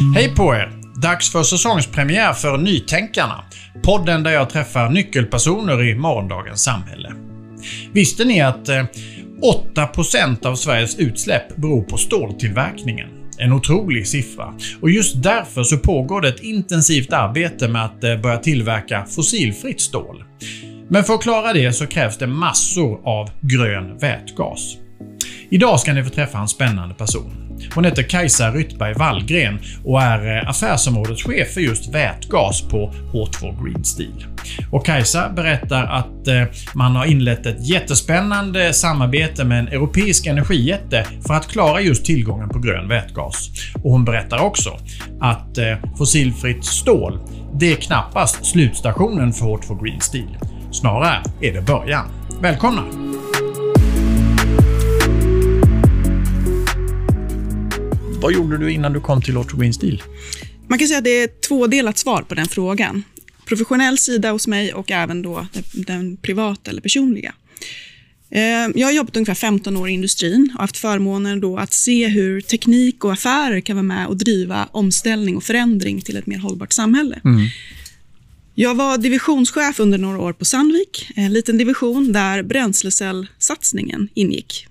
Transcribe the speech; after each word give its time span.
Hej 0.00 0.34
på 0.36 0.54
er! 0.54 0.72
Dags 1.02 1.32
för 1.32 1.42
säsongspremiär 1.42 2.32
för 2.32 2.58
Nytänkarna. 2.58 3.44
Podden 3.82 4.22
där 4.22 4.30
jag 4.30 4.50
träffar 4.50 4.90
nyckelpersoner 4.90 5.82
i 5.82 5.94
morgondagens 5.94 6.62
samhälle. 6.62 7.12
Visste 7.92 8.24
ni 8.24 8.40
att 8.40 8.68
eh, 8.68 8.84
8% 9.74 10.46
av 10.46 10.54
Sveriges 10.54 10.98
utsläpp 10.98 11.56
beror 11.56 11.82
på 11.82 11.96
ståltillverkningen? 11.96 13.08
En 13.38 13.52
otrolig 13.52 14.06
siffra. 14.06 14.54
Och 14.80 14.90
just 14.90 15.22
därför 15.22 15.62
så 15.62 15.78
pågår 15.78 16.20
det 16.20 16.28
ett 16.28 16.42
intensivt 16.42 17.12
arbete 17.12 17.68
med 17.68 17.84
att 17.84 18.04
eh, 18.04 18.16
börja 18.16 18.36
tillverka 18.36 19.04
fossilfritt 19.04 19.80
stål. 19.80 20.24
Men 20.88 21.04
för 21.04 21.14
att 21.14 21.22
klara 21.22 21.52
det 21.52 21.72
så 21.72 21.86
krävs 21.86 22.18
det 22.18 22.26
massor 22.26 23.08
av 23.08 23.30
grön 23.40 23.98
vätgas. 23.98 24.76
Idag 25.50 25.80
ska 25.80 25.92
ni 25.92 26.04
få 26.04 26.10
träffa 26.10 26.38
en 26.38 26.48
spännande 26.48 26.94
person. 26.94 27.49
Hon 27.74 27.84
heter 27.84 28.02
Kajsa 28.02 28.50
Ryttberg 28.50 28.94
Wallgren 28.94 29.58
och 29.84 30.02
är 30.02 30.36
eh, 30.36 30.48
affärsområdeschef 30.48 31.54
för 31.54 31.60
just 31.60 31.94
vätgas 31.94 32.62
på 32.62 32.92
H2 33.12 33.64
Green 33.64 33.84
Steel. 33.84 34.26
Och 34.70 34.86
Kajsa 34.86 35.28
berättar 35.28 35.84
att 35.84 36.28
eh, 36.28 36.42
man 36.74 36.96
har 36.96 37.04
inlett 37.04 37.46
ett 37.46 37.68
jättespännande 37.68 38.72
samarbete 38.72 39.44
med 39.44 39.58
en 39.58 39.68
europeisk 39.68 40.26
energijätte 40.26 41.06
för 41.26 41.34
att 41.34 41.48
klara 41.48 41.80
just 41.80 42.04
tillgången 42.04 42.48
på 42.48 42.58
grön 42.58 42.88
vätgas. 42.88 43.50
Och 43.82 43.90
hon 43.90 44.04
berättar 44.04 44.38
också 44.38 44.78
att 45.20 45.58
eh, 45.58 45.76
fossilfritt 45.98 46.64
stål, 46.64 47.18
det 47.54 47.72
är 47.72 47.76
knappast 47.76 48.44
slutstationen 48.44 49.32
för 49.32 49.46
H2 49.46 49.84
Green 49.84 50.00
Steel. 50.00 50.38
Snarare 50.72 51.22
är 51.40 51.52
det 51.52 51.62
början. 51.62 52.06
Välkomna! 52.40 52.82
Vad 58.22 58.32
gjorde 58.32 58.58
du 58.58 58.72
innan 58.72 58.92
du 58.92 59.00
kom 59.00 59.22
till 59.22 59.36
H2 59.36 59.60
Green 59.60 59.74
Steel? 59.74 60.02
Man 60.68 60.78
kan 60.78 60.88
säga 60.88 60.98
att 60.98 61.04
det 61.04 61.22
är 61.22 61.28
tvådelat 61.48 61.98
svar 61.98 62.22
på 62.22 62.34
den 62.34 62.46
frågan. 62.46 63.02
Professionell 63.46 63.98
sida 63.98 64.30
hos 64.30 64.46
mig 64.46 64.74
och 64.74 64.90
även 64.90 65.22
då 65.22 65.46
den, 65.52 65.64
den 65.72 66.16
privata 66.16 66.70
eller 66.70 66.80
personliga. 66.80 67.34
Eh, 68.30 68.40
jag 68.74 68.86
har 68.86 68.92
jobbat 68.92 69.16
ungefär 69.16 69.34
15 69.34 69.76
år 69.76 69.88
i 69.88 69.92
industrin 69.92 70.50
och 70.54 70.60
haft 70.60 70.76
förmånen 70.76 71.40
då 71.40 71.56
att 71.56 71.72
se 71.72 72.06
hur 72.06 72.40
teknik 72.40 73.04
och 73.04 73.12
affärer 73.12 73.60
kan 73.60 73.76
vara 73.76 73.82
med 73.82 74.06
och 74.06 74.16
driva 74.16 74.68
omställning 74.72 75.36
och 75.36 75.44
förändring 75.44 76.00
till 76.00 76.16
ett 76.16 76.26
mer 76.26 76.38
hållbart 76.38 76.72
samhälle. 76.72 77.20
Mm. 77.24 77.46
Jag 78.54 78.74
var 78.74 78.98
divisionschef 78.98 79.80
under 79.80 79.98
några 79.98 80.18
år 80.18 80.32
på 80.32 80.44
Sandvik, 80.44 81.10
en 81.16 81.32
liten 81.32 81.58
division 81.58 82.12
där 82.12 82.42
bränslecellsatsningen 82.42 84.08
ingick. 84.14 84.66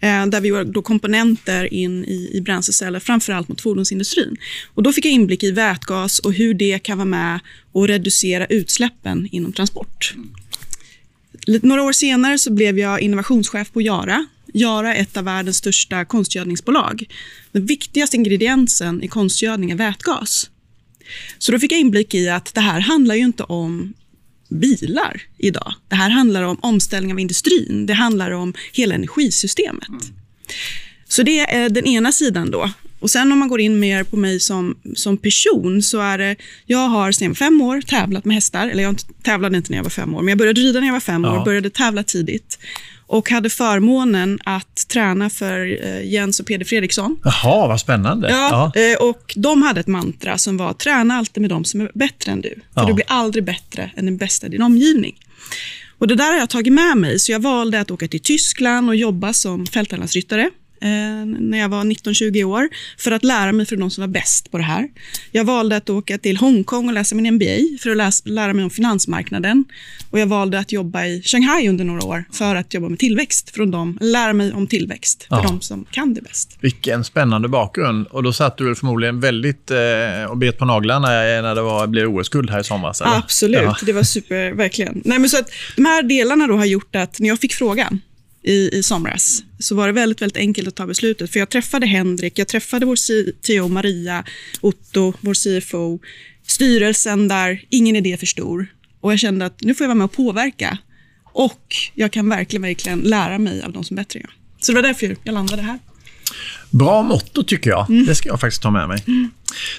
Eh, 0.00 0.26
där 0.26 0.40
vi 0.40 0.48
gjorde 0.48 0.82
komponenter 0.82 1.74
in 1.74 2.04
i, 2.04 2.30
i 2.34 2.40
bränsleceller, 2.40 3.00
framförallt 3.00 3.48
mot 3.48 3.60
fordonsindustrin. 3.60 4.36
Och 4.74 4.82
då 4.82 4.92
fick 4.92 5.04
jag 5.04 5.12
inblick 5.12 5.42
i 5.42 5.50
vätgas 5.50 6.18
och 6.18 6.32
hur 6.32 6.54
det 6.54 6.78
kan 6.78 6.98
vara 6.98 7.06
med 7.06 7.40
och 7.72 7.88
reducera 7.88 8.46
utsläppen 8.46 9.28
inom 9.32 9.52
transport. 9.52 10.14
Några 11.62 11.82
år 11.82 11.92
senare 11.92 12.38
så 12.38 12.52
blev 12.52 12.78
jag 12.78 13.00
innovationschef 13.00 13.72
på 13.72 13.82
Yara. 13.82 14.26
Yara 14.54 14.94
är 14.94 15.02
ett 15.02 15.16
av 15.16 15.24
världens 15.24 15.56
största 15.56 16.04
konstgödningsbolag. 16.04 17.04
Den 17.52 17.66
viktigaste 17.66 18.16
ingrediensen 18.16 19.02
i 19.02 19.08
konstgödning 19.08 19.70
är 19.70 19.76
vätgas. 19.76 20.50
Så 21.38 21.52
då 21.52 21.58
fick 21.58 21.72
jag 21.72 21.80
inblick 21.80 22.14
i 22.14 22.28
att 22.28 22.54
det 22.54 22.60
här 22.60 22.80
handlar 22.80 23.14
ju 23.14 23.24
inte 23.24 23.42
om 23.42 23.94
bilar 24.48 25.22
idag. 25.38 25.74
Det 25.88 25.96
här 25.96 26.10
handlar 26.10 26.42
om 26.42 26.58
omställning 26.60 27.12
av 27.12 27.20
industrin. 27.20 27.86
Det 27.86 27.94
handlar 27.94 28.30
om 28.30 28.54
hela 28.72 28.94
energisystemet. 28.94 29.88
Mm. 29.88 30.00
Så 31.08 31.22
det 31.22 31.38
är 31.40 31.68
den 31.68 31.86
ena 31.86 32.12
sidan 32.12 32.50
då. 32.50 32.70
Och 33.00 33.10
sen 33.10 33.32
om 33.32 33.38
man 33.38 33.48
går 33.48 33.60
in 33.60 33.80
mer 33.80 34.04
på 34.04 34.16
mig 34.16 34.40
som, 34.40 34.76
som 34.94 35.16
person 35.16 35.82
så 35.82 36.00
är 36.00 36.18
det, 36.18 36.36
jag 36.66 36.88
har 36.88 37.12
sedan 37.12 37.34
fem 37.34 37.60
år 37.60 37.80
tävlat 37.80 38.24
med 38.24 38.34
hästar. 38.34 38.68
Eller 38.68 38.82
jag 38.82 38.96
tävlade 39.22 39.56
inte 39.56 39.70
när 39.70 39.78
jag 39.78 39.82
var 39.82 39.90
fem 39.90 40.14
år, 40.14 40.22
men 40.22 40.28
jag 40.28 40.38
började 40.38 40.60
rida 40.60 40.80
när 40.80 40.86
jag 40.86 40.94
var 40.94 41.00
fem 41.00 41.24
ja. 41.24 41.40
år, 41.40 41.44
började 41.44 41.70
tävla 41.70 42.02
tidigt 42.02 42.58
och 43.08 43.30
hade 43.30 43.50
förmånen 43.50 44.38
att 44.44 44.88
träna 44.88 45.30
för 45.30 45.86
eh, 45.86 46.12
Jens 46.12 46.40
och 46.40 46.46
Peder 46.46 46.64
Fredriksson. 46.64 47.16
Jaha, 47.24 47.68
vad 47.68 47.80
spännande. 47.80 48.30
Ja, 48.30 48.72
ja. 48.74 48.82
Eh, 48.82 49.08
och 49.08 49.34
De 49.36 49.62
hade 49.62 49.80
ett 49.80 49.86
mantra 49.86 50.38
som 50.38 50.56
var 50.56 50.72
träna 50.72 51.14
alltid 51.14 51.40
med 51.40 51.50
de 51.50 51.64
som 51.64 51.80
är 51.80 51.90
bättre 51.94 52.32
än 52.32 52.40
du. 52.40 52.54
För 52.74 52.80
ja. 52.80 52.86
du 52.86 52.94
blir 52.94 53.06
aldrig 53.08 53.44
bättre 53.44 53.90
än 53.96 54.04
den 54.04 54.16
bästa 54.16 54.46
i 54.46 54.50
din 54.50 54.62
omgivning. 54.62 55.14
Och 55.98 56.08
Det 56.08 56.14
där 56.14 56.32
har 56.32 56.38
jag 56.38 56.50
tagit 56.50 56.72
med 56.72 56.96
mig, 56.96 57.18
så 57.18 57.32
jag 57.32 57.40
valde 57.40 57.80
att 57.80 57.90
åka 57.90 58.08
till 58.08 58.20
Tyskland 58.20 58.88
och 58.88 58.96
jobba 58.96 59.32
som 59.32 59.66
fälttävlansryttare 59.66 60.50
eh, 60.80 61.26
när 61.26 61.58
jag 61.58 61.68
var 61.68 61.84
19-20 61.84 62.44
år 62.44 62.68
för 62.98 63.10
att 63.10 63.24
lära 63.24 63.52
mig 63.52 63.66
från 63.66 63.80
de 63.80 63.90
som 63.90 64.02
var 64.02 64.08
bäst 64.08 64.50
på 64.50 64.58
det 64.58 64.64
här. 64.64 64.88
Jag 65.32 65.44
valde 65.44 65.76
att 65.76 65.90
åka 65.90 66.18
till 66.18 66.36
Hongkong 66.36 66.88
och 66.88 66.94
läsa 66.94 67.14
min 67.14 67.34
MBA 67.34 67.78
för 67.82 67.90
att 67.90 67.96
läsa, 67.96 68.22
lära 68.26 68.54
mig 68.54 68.64
om 68.64 68.70
finansmarknaden. 68.70 69.64
Och 70.10 70.18
jag 70.18 70.26
valde 70.26 70.58
att 70.58 70.72
jobba 70.72 71.04
i 71.04 71.22
Shanghai 71.22 71.68
under 71.68 71.84
några 71.84 72.04
år 72.04 72.24
för 72.32 72.54
att 72.54 72.74
jobba 72.74 72.88
med 72.88 72.98
tillväxt 72.98 73.50
från 73.50 73.70
dem, 73.70 73.98
lära 74.00 74.32
mig 74.32 74.52
om 74.52 74.66
tillväxt 74.66 75.26
för 75.28 75.36
ja. 75.36 75.42
de 75.42 75.60
som 75.60 75.84
kan 75.90 76.14
det 76.14 76.22
bäst. 76.22 76.58
Vilken 76.60 77.04
spännande 77.04 77.48
bakgrund. 77.48 78.06
Och 78.06 78.22
då 78.22 78.32
satt 78.32 78.56
du 78.56 78.74
förmodligen 78.74 79.20
väldigt 79.20 79.70
eh, 79.70 80.30
och 80.30 80.36
bet 80.36 80.58
på 80.58 80.64
naglarna 80.64 81.08
när 81.08 81.54
det 81.54 81.62
var, 81.62 81.86
blev 81.86 82.08
OS-guld 82.08 82.50
här 82.50 82.60
i 82.60 82.64
somras? 82.64 83.02
Absolut, 83.02 83.62
ja. 83.62 83.76
det 83.86 83.92
var 83.92 84.02
super, 84.02 84.52
verkligen. 84.52 85.02
Nej, 85.04 85.18
men 85.18 85.30
så 85.30 85.38
att 85.38 85.50
de 85.76 85.84
här 85.84 86.02
delarna 86.02 86.46
då 86.46 86.56
har 86.56 86.64
gjort 86.64 86.96
att 86.96 87.20
när 87.20 87.28
jag 87.28 87.38
fick 87.38 87.54
frågan, 87.54 88.00
i, 88.48 88.70
i 88.72 88.82
somras 88.82 89.42
så 89.58 89.74
var 89.74 89.86
det 89.86 89.92
väldigt, 89.92 90.22
väldigt 90.22 90.36
enkelt 90.36 90.68
att 90.68 90.74
ta 90.74 90.86
beslutet. 90.86 91.32
För 91.32 91.38
Jag 91.38 91.48
träffade 91.48 91.86
Henrik, 91.86 92.38
jag 92.38 92.48
träffade 92.48 92.86
vår 92.86 92.96
CTO 92.96 93.68
Maria, 93.68 94.24
Otto, 94.60 95.12
vår 95.20 95.34
CFO, 95.34 95.98
styrelsen 96.46 97.28
där 97.28 97.64
ingen 97.68 97.96
idé 97.96 98.16
för 98.16 98.26
stor. 98.26 98.66
Och 99.00 99.12
Jag 99.12 99.18
kände 99.18 99.46
att 99.46 99.60
nu 99.60 99.74
får 99.74 99.84
jag 99.84 99.88
vara 99.88 99.98
med 99.98 100.04
och 100.04 100.12
påverka. 100.12 100.78
Och 101.24 101.76
jag 101.94 102.12
kan 102.12 102.28
verkligen, 102.28 102.62
verkligen 102.62 103.00
lära 103.00 103.38
mig 103.38 103.62
av 103.62 103.72
de 103.72 103.84
som 103.84 103.98
är 103.98 104.02
bättre 104.02 104.20
än 104.20 104.26
jag. 104.28 104.64
Så 104.64 104.72
det 104.72 104.76
var 104.76 104.82
därför 104.82 105.16
jag 105.24 105.32
landade 105.32 105.62
här. 105.62 105.78
Bra 106.70 107.02
motto 107.02 107.42
tycker 107.42 107.70
jag. 107.70 107.90
Mm. 107.90 108.06
Det 108.06 108.14
ska 108.14 108.28
jag 108.28 108.40
faktiskt 108.40 108.62
ta 108.62 108.70
med 108.70 108.88
mig. 108.88 109.04
Mm. 109.06 109.30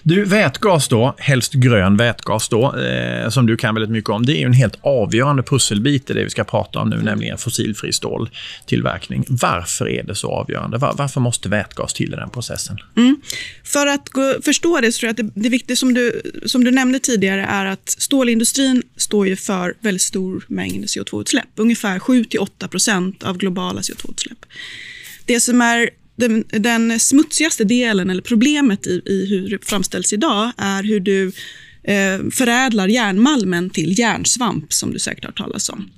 Du, 0.03 0.25
vätgas 0.25 0.87
då, 0.87 1.15
helst 1.17 1.53
grön 1.53 1.97
vätgas 1.97 2.49
då, 2.49 2.75
eh, 2.77 3.29
som 3.29 3.45
du 3.45 3.57
kan 3.57 3.75
väldigt 3.75 3.91
mycket 3.91 4.09
om. 4.09 4.25
Det 4.25 4.41
är 4.41 4.45
en 4.45 4.53
helt 4.53 4.77
avgörande 4.81 5.43
pusselbit 5.43 6.09
i 6.09 6.13
det 6.13 6.23
vi 6.23 6.29
ska 6.29 6.43
prata 6.43 6.79
om 6.79 6.89
nu, 6.89 7.01
nämligen 7.01 7.37
fossilfri 7.37 7.93
ståltillverkning. 7.93 9.25
Varför 9.27 9.89
är 9.89 10.03
det 10.03 10.15
så 10.15 10.31
avgörande? 10.31 10.77
Var, 10.77 10.93
varför 10.97 11.21
måste 11.21 11.49
vätgas 11.49 11.93
till 11.93 12.13
i 12.13 12.15
den 12.15 12.29
processen? 12.29 12.77
Mm. 12.97 13.21
För 13.63 13.87
att 13.87 14.09
gå, 14.09 14.35
förstå 14.41 14.79
det 14.81 14.91
så 14.91 14.99
tror 14.99 15.07
jag 15.07 15.11
att 15.11 15.33
det, 15.35 15.41
det 15.41 15.49
viktiga 15.49 15.75
som 15.75 15.93
du, 15.93 16.21
som 16.45 16.63
du 16.63 16.71
nämnde 16.71 16.99
tidigare 16.99 17.45
är 17.45 17.65
att 17.65 17.89
stålindustrin 17.89 18.83
står 18.97 19.27
ju 19.27 19.35
för 19.35 19.73
väldigt 19.79 20.01
stor 20.01 20.45
mängd 20.47 20.85
CO2-utsläpp. 20.85 21.49
Ungefär 21.55 21.99
7-8% 21.99 23.23
av 23.23 23.37
globala 23.37 23.81
CO2-utsläpp. 23.81 24.45
Det 25.25 25.39
som 25.39 25.61
är 25.61 25.89
den, 26.19 26.43
den 26.49 26.99
smutsigaste 26.99 27.63
delen, 27.63 28.09
eller 28.09 28.21
problemet 28.21 28.87
i, 28.87 29.01
i 29.05 29.25
hur 29.25 29.49
det 29.49 29.65
framställs 29.65 30.13
idag, 30.13 30.51
är 30.57 30.83
hur 30.83 30.99
du 30.99 31.31
eh, 31.83 32.19
förädlar 32.31 32.87
järnmalmen 32.87 33.69
till 33.69 33.99
järnsvamp, 33.99 34.73
som 34.73 34.93
du 34.93 34.99
säkert 34.99 35.25
har 35.25 35.31
talas 35.31 35.69
om. 35.69 35.89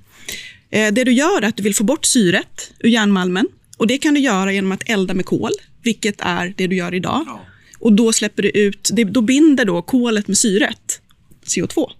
Eh, 0.70 0.92
det 0.92 1.04
du 1.04 1.12
gör 1.12 1.42
är 1.42 1.48
att 1.48 1.56
du 1.56 1.62
vill 1.62 1.74
få 1.74 1.84
bort 1.84 2.04
syret 2.04 2.72
ur 2.78 2.88
järnmalmen. 2.88 3.48
Och 3.76 3.86
Det 3.86 3.98
kan 3.98 4.14
du 4.14 4.20
göra 4.20 4.52
genom 4.52 4.72
att 4.72 4.82
elda 4.86 5.14
med 5.14 5.26
kol, 5.26 5.52
vilket 5.82 6.20
är 6.20 6.54
det 6.56 6.66
du 6.66 6.76
gör 6.76 6.94
idag. 6.94 7.24
Ja. 7.26 7.46
Och 7.78 7.92
Då 7.92 8.12
släpper 8.12 8.42
du 8.42 8.50
ut, 8.50 8.90
det, 8.92 9.04
då 9.04 9.20
binder 9.20 9.64
då 9.64 9.82
kolet 9.82 10.28
med 10.28 10.38
syret, 10.38 11.00
CO2. 11.46 11.90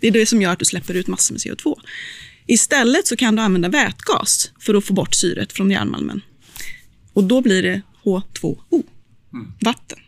Det 0.00 0.06
är 0.06 0.10
det 0.10 0.26
som 0.26 0.42
gör 0.42 0.52
att 0.52 0.58
du 0.58 0.64
släpper 0.64 0.94
ut 0.94 1.06
massor 1.06 1.34
med 1.34 1.40
CO2. 1.40 1.78
Istället 2.46 3.06
så 3.06 3.16
kan 3.16 3.36
du 3.36 3.42
använda 3.42 3.68
vätgas 3.68 4.50
för 4.60 4.74
att 4.74 4.84
få 4.84 4.92
bort 4.92 5.14
syret 5.14 5.52
från 5.52 5.70
järnmalmen. 5.70 6.20
Och 7.18 7.24
då 7.24 7.40
blir 7.40 7.62
det 7.62 7.82
H2O, 8.04 8.82
mm. 9.32 9.52
vatten. 9.60 9.98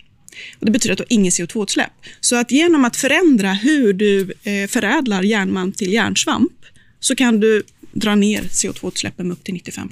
Och 0.58 0.66
det 0.66 0.72
betyder 0.72 0.92
att 0.92 0.98
du 0.98 1.02
har 1.02 1.12
inget 1.12 1.34
CO2-utsläpp. 1.34 1.90
Så 2.20 2.36
att 2.36 2.50
genom 2.50 2.84
att 2.84 2.96
förändra 2.96 3.52
hur 3.52 3.92
du 3.92 4.32
eh, 4.42 4.68
förädlar 4.68 5.22
järnmalm 5.22 5.72
till 5.72 5.92
järnsvamp 5.92 6.52
så 7.00 7.14
kan 7.14 7.40
du 7.40 7.62
dra 7.92 8.14
ner 8.14 8.42
CO2-utsläppen 8.42 9.28
med 9.28 9.32
upp 9.32 9.44
till 9.44 9.54
95 9.54 9.88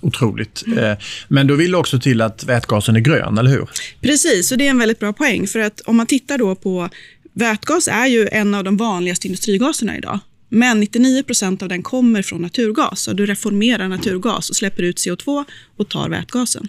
Otroligt. 0.00 0.62
Mm. 0.66 0.96
Men 1.28 1.46
då 1.46 1.54
vill 1.54 1.70
det 1.70 1.76
också 1.76 2.00
till 2.00 2.20
att 2.20 2.44
vätgasen 2.44 2.96
är 2.96 3.00
grön, 3.00 3.38
eller 3.38 3.50
hur? 3.50 3.70
Precis, 4.00 4.52
och 4.52 4.58
det 4.58 4.66
är 4.66 4.70
en 4.70 4.78
väldigt 4.78 4.98
bra 4.98 5.12
poäng. 5.12 5.46
För 5.46 5.58
att 5.58 5.80
om 5.80 5.96
man 5.96 6.06
tittar 6.06 6.38
då 6.38 6.54
på 6.54 6.88
Vätgas 7.32 7.88
är 7.88 8.06
ju 8.06 8.28
en 8.32 8.54
av 8.54 8.64
de 8.64 8.76
vanligaste 8.76 9.26
industrigaserna 9.26 9.98
idag. 9.98 10.18
Men 10.54 10.82
99% 10.82 11.62
av 11.62 11.68
den 11.68 11.82
kommer 11.82 12.22
från 12.22 12.42
naturgas. 12.42 13.08
Och 13.08 13.16
du 13.16 13.26
reformerar 13.26 13.88
naturgas 13.88 14.50
och 14.50 14.56
släpper 14.56 14.82
ut 14.82 14.96
CO2 14.96 15.44
och 15.76 15.88
tar 15.88 16.08
vätgasen, 16.08 16.68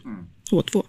H2. 0.51 0.83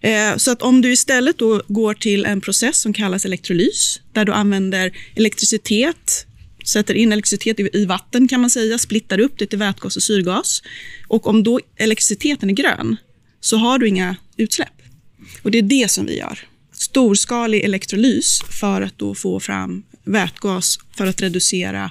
Eh, 0.00 0.36
så 0.36 0.50
att 0.50 0.62
om 0.62 0.80
du 0.80 0.92
istället 0.92 1.38
då 1.38 1.62
går 1.68 1.94
till 1.94 2.24
en 2.24 2.40
process 2.40 2.80
som 2.80 2.92
kallas 2.92 3.24
elektrolys, 3.24 4.00
där 4.12 4.24
du 4.24 4.32
använder 4.32 4.92
elektricitet, 5.16 6.26
sätter 6.66 6.94
in 6.94 7.12
elektricitet 7.12 7.74
i 7.74 7.84
vatten 7.84 8.28
kan 8.28 8.40
man 8.40 8.50
säga, 8.50 8.78
splittar 8.78 9.20
upp 9.20 9.38
det 9.38 9.46
till 9.46 9.58
vätgas 9.58 9.96
och 9.96 10.02
syrgas. 10.02 10.62
Och 11.08 11.26
om 11.26 11.42
då 11.42 11.60
elektriciteten 11.76 12.50
är 12.50 12.54
grön, 12.54 12.96
så 13.40 13.56
har 13.56 13.78
du 13.78 13.88
inga 13.88 14.16
utsläpp. 14.36 14.82
Och 15.42 15.50
det 15.50 15.58
är 15.58 15.62
det 15.62 15.90
som 15.90 16.06
vi 16.06 16.18
gör. 16.18 16.38
storskalig 16.72 17.64
elektrolys 17.64 18.40
för 18.60 18.82
att 18.82 18.98
då 18.98 19.14
få 19.14 19.40
fram 19.40 19.82
vätgas 20.04 20.78
för 20.96 21.06
att 21.06 21.22
reducera 21.22 21.90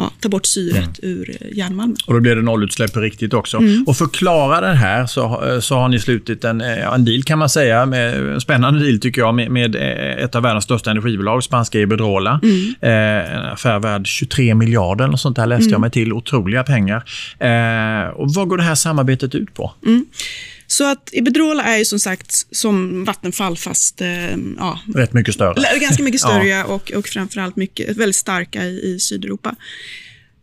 ja, 0.00 0.10
ta 0.20 0.28
bort 0.28 0.46
syret 0.46 1.02
mm. 1.02 1.18
ur 1.18 1.30
eh, 1.30 1.56
järnmalmen. 1.58 1.96
Och 2.06 2.14
då 2.14 2.20
blir 2.20 2.36
det 2.36 2.42
nollutsläpp 2.42 2.92
på 2.92 3.00
riktigt 3.00 3.34
också. 3.34 3.56
Mm. 3.56 3.84
Och 3.86 4.14
klara 4.14 4.60
det 4.60 4.74
här 4.74 5.06
så, 5.06 5.44
eh, 5.46 5.60
så 5.60 5.74
har 5.74 5.88
ni 5.88 5.98
slutit 5.98 6.44
en, 6.44 6.60
eh, 6.60 6.92
en 6.94 7.04
deal 7.04 7.22
kan 7.22 7.38
man 7.38 7.48
säga, 7.48 7.86
med, 7.86 8.32
en 8.34 8.40
spännande 8.40 8.84
deal 8.84 9.00
tycker 9.00 9.20
jag, 9.20 9.34
med, 9.34 9.50
med 9.50 9.76
ett 10.24 10.34
av 10.34 10.42
världens 10.42 10.64
största 10.64 10.90
energibolag, 10.90 11.44
spanska 11.44 11.80
Iberdrola. 11.80 12.40
Mm. 12.42 12.74
Eh, 12.80 13.34
en 13.34 13.44
affär 13.44 13.78
värd 13.78 14.06
23 14.06 14.54
miljarder 14.54 15.04
eller 15.04 15.16
sånt 15.16 15.36
där 15.36 15.46
läste 15.46 15.64
jag 15.64 15.70
mm. 15.70 15.80
mig 15.80 15.90
till. 15.90 16.12
Otroliga 16.12 16.64
pengar. 16.64 17.04
Eh, 17.38 18.08
och 18.08 18.34
vad 18.34 18.48
går 18.48 18.56
det 18.56 18.62
här 18.62 18.74
samarbetet 18.74 19.34
ut 19.34 19.54
på? 19.54 19.72
Så 20.70 20.84
att 20.84 21.10
Iberdrola 21.12 21.62
är 21.62 21.78
ju 21.78 21.84
som 21.84 21.98
sagt 21.98 22.46
som 22.50 23.04
Vattenfall 23.04 23.56
fast... 23.56 24.00
Eh, 24.00 24.36
ja, 24.58 24.80
Rätt 24.94 25.12
mycket 25.12 25.34
större. 25.34 25.78
Ganska 25.78 26.02
mycket 26.02 26.20
större 26.20 26.48
ja. 26.48 26.64
och, 26.64 26.92
och 26.92 27.08
framförallt 27.08 27.56
mycket, 27.56 27.96
väldigt 27.96 28.16
starka 28.16 28.64
i, 28.64 28.94
i 28.94 29.00
Sydeuropa. 29.00 29.56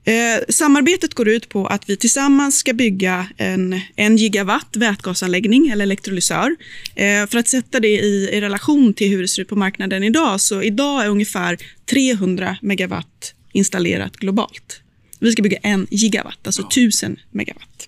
Eh, 0.03 0.44
samarbetet 0.50 1.13
går 1.13 1.27
ut 1.27 1.50
på 1.50 1.68
att 1.68 1.89
vi 1.89 1.97
tillsammans 1.97 2.57
ska 2.57 2.74
bygga 2.74 3.27
en, 3.38 3.81
en 3.95 4.18
gigawatt 4.18 4.75
vätgasanläggning 4.75 5.69
eller 5.69 5.83
elektrolysör. 5.83 6.56
Eh, 6.95 7.27
för 7.27 7.38
att 7.38 7.47
sätta 7.47 7.80
det 7.80 7.88
i, 7.88 8.30
i, 8.33 8.41
relation 8.41 8.94
till 8.94 9.09
hur 9.09 9.21
det 9.21 9.27
ser 9.27 9.41
ut 9.41 9.50
på 9.50 9.56
marknaden 9.56 10.03
idag, 10.03 10.41
så 10.41 10.62
idag 10.62 11.06
är 11.06 11.09
ungefär 11.09 11.57
300 11.89 12.57
megawatt 12.62 13.33
installerat 13.51 14.18
globalt. 14.18 14.81
Vi 15.19 15.31
ska 15.31 15.41
bygga 15.41 15.57
en 15.57 15.88
gigawatt, 15.91 16.39
alltså 16.47 16.62
1000 16.62 17.19
megawatt. 17.31 17.87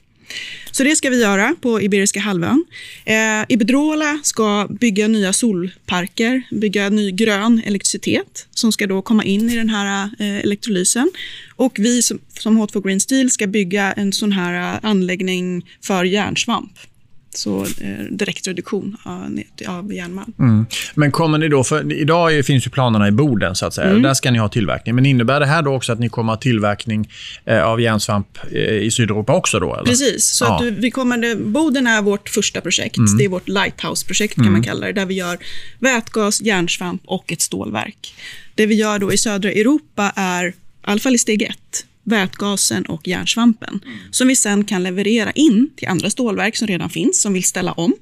Så 0.72 0.84
det 0.84 0.96
ska 0.96 1.10
vi 1.10 1.22
göra 1.22 1.56
på 1.62 1.82
Iberiska 1.82 2.20
halvön. 2.20 2.66
Eh, 3.06 3.16
Iberdrola 3.50 4.20
ska 4.24 4.68
bygga 4.70 5.08
nya 5.08 5.34
solparker, 5.34 6.44
bygga 6.52 6.90
ny 6.90 7.12
grön 7.12 7.62
elektricitet 7.66 8.48
som 8.52 8.72
ska 8.72 8.88
då 8.88 9.02
komma 9.02 9.24
in 9.24 9.50
i 9.50 9.56
den 9.56 9.70
här 9.70 10.10
eh, 10.20 10.38
elektrolysen. 10.38 11.12
Och 11.56 11.76
vi 11.80 12.02
som, 12.02 12.20
som 12.40 12.62
H2 12.62 12.84
Green 12.88 13.00
Steel 13.00 13.32
ska 13.32 13.48
bygga 13.48 13.92
en 13.92 14.14
sån 14.14 14.32
här 14.32 14.74
eh, 14.74 14.90
anläggning 14.90 15.66
för 15.82 16.04
järnsvamp 16.04 16.72
så 17.34 17.62
eh, 17.62 18.06
direktreduktion 18.12 18.98
av, 19.04 19.42
av 19.68 19.94
järnmalm. 19.94 20.34
Mm. 20.40 20.66
Men 20.96 21.12
kommer 21.12 21.38
ni 21.38 21.48
då, 21.48 21.64
för 21.64 21.94
idag 21.94 22.46
finns 22.46 22.68
ju 22.68 22.72
planerna 22.72 23.08
i 23.08 23.12
Boden 23.12 23.56
så 23.56 23.66
att 23.66 23.74
säga, 23.74 23.90
mm. 23.90 24.02
där 24.02 24.14
ska 24.14 24.32
ni 24.32 24.40
ha 24.40 24.50
tillverkning. 24.50 24.96
Men 24.96 25.06
innebär 25.06 25.40
det 25.40 25.46
här 25.46 25.62
då 25.62 25.76
också 25.76 25.94
att 25.94 26.00
ni 26.00 26.10
kommer 26.10 26.34
att 26.34 26.38
ha 26.38 26.42
tillverkning 26.42 27.12
eh, 27.46 27.64
av 27.64 27.82
järnsvamp 27.82 28.40
eh, 28.52 28.62
i 28.62 28.92
Sydeuropa 28.92 29.34
också 29.34 29.60
då? 29.60 29.76
Eller? 29.76 29.86
Precis, 29.86 30.26
så 30.26 30.46
ja. 30.46 30.56
att 30.56 30.74
vi 30.74 30.92
kommer, 30.92 31.36
Boden 31.36 31.88
är 31.88 32.02
vårt 32.02 32.30
första 32.30 32.62
projekt. 32.62 32.98
Mm. 32.98 33.18
Det 33.18 33.26
är 33.26 33.30
vårt 33.30 33.48
lighthouse-projekt 33.48 34.36
kan 34.36 34.44
man 34.46 34.54
mm. 34.54 34.64
kalla 34.64 34.88
det, 34.88 34.94
där 34.94 35.06
vi 35.06 35.14
gör 35.14 35.38
vätgas, 35.80 36.42
järnsvamp 36.42 37.02
och 37.06 37.32
ett 37.32 37.42
stålverk. 37.42 38.16
Det 38.56 38.66
vi 38.66 38.76
gör 38.76 39.00
då 39.00 39.14
i 39.14 39.18
södra 39.18 39.52
Europa 39.52 40.12
är, 40.16 40.48
i 40.48 40.54
alla 40.82 41.00
fall 41.00 41.16
i 41.16 41.18
steg 41.18 41.42
ett, 41.42 41.86
vätgasen 42.10 42.86
och 42.86 43.08
järnsvampen 43.08 43.80
som 44.12 44.28
vi 44.28 44.36
sen 44.36 44.64
kan 44.64 44.84
leverera 44.84 45.32
in 45.32 45.70
till 45.76 45.88
andra 45.88 46.10
stålverk 46.10 46.58
som 46.58 46.68
redan 46.68 46.90
finns, 46.90 47.22
som 47.22 47.34
vill 47.34 47.44
ställa 47.44 47.72
om. 47.72 47.94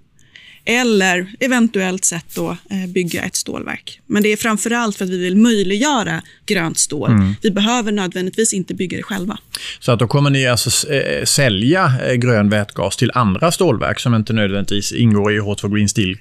Eller 0.70 1.34
eventuellt 1.40 2.06
sett 2.06 2.36
då, 2.36 2.50
eh, 2.50 2.88
bygga 2.88 3.24
ett 3.24 3.36
stålverk. 3.36 4.02
Men 4.06 4.24
det 4.24 4.30
är 4.30 4.38
framför 4.38 4.72
allt 4.72 4.96
för 4.96 5.06
att 5.06 5.12
vi 5.12 5.18
vill 5.18 5.38
möjliggöra 5.38 6.22
grönt 6.46 6.78
stål. 6.78 7.12
Mm. 7.12 7.36
Vi 7.42 7.52
behöver 7.52 7.92
nödvändigtvis 7.92 8.54
inte 8.54 8.74
bygga 8.74 8.98
det 8.98 9.04
själva. 9.04 9.38
Så 9.80 9.92
att 9.92 10.00
då 10.00 10.08
kommer 10.08 10.30
ni 10.30 10.48
alltså 10.48 10.94
äh, 10.94 11.24
sälja 11.24 11.94
äh, 12.08 12.14
grön 12.14 12.50
vätgas 12.50 12.98
till 12.98 13.12
andra 13.14 13.52
stålverk 13.52 14.00
som 14.00 14.16
inte 14.16 14.34
nödvändigtvis 14.34 14.92
ingår 14.92 15.34
i 15.34 15.40
H2 15.40 15.76
Green 15.76 15.90
Steel 15.90 16.18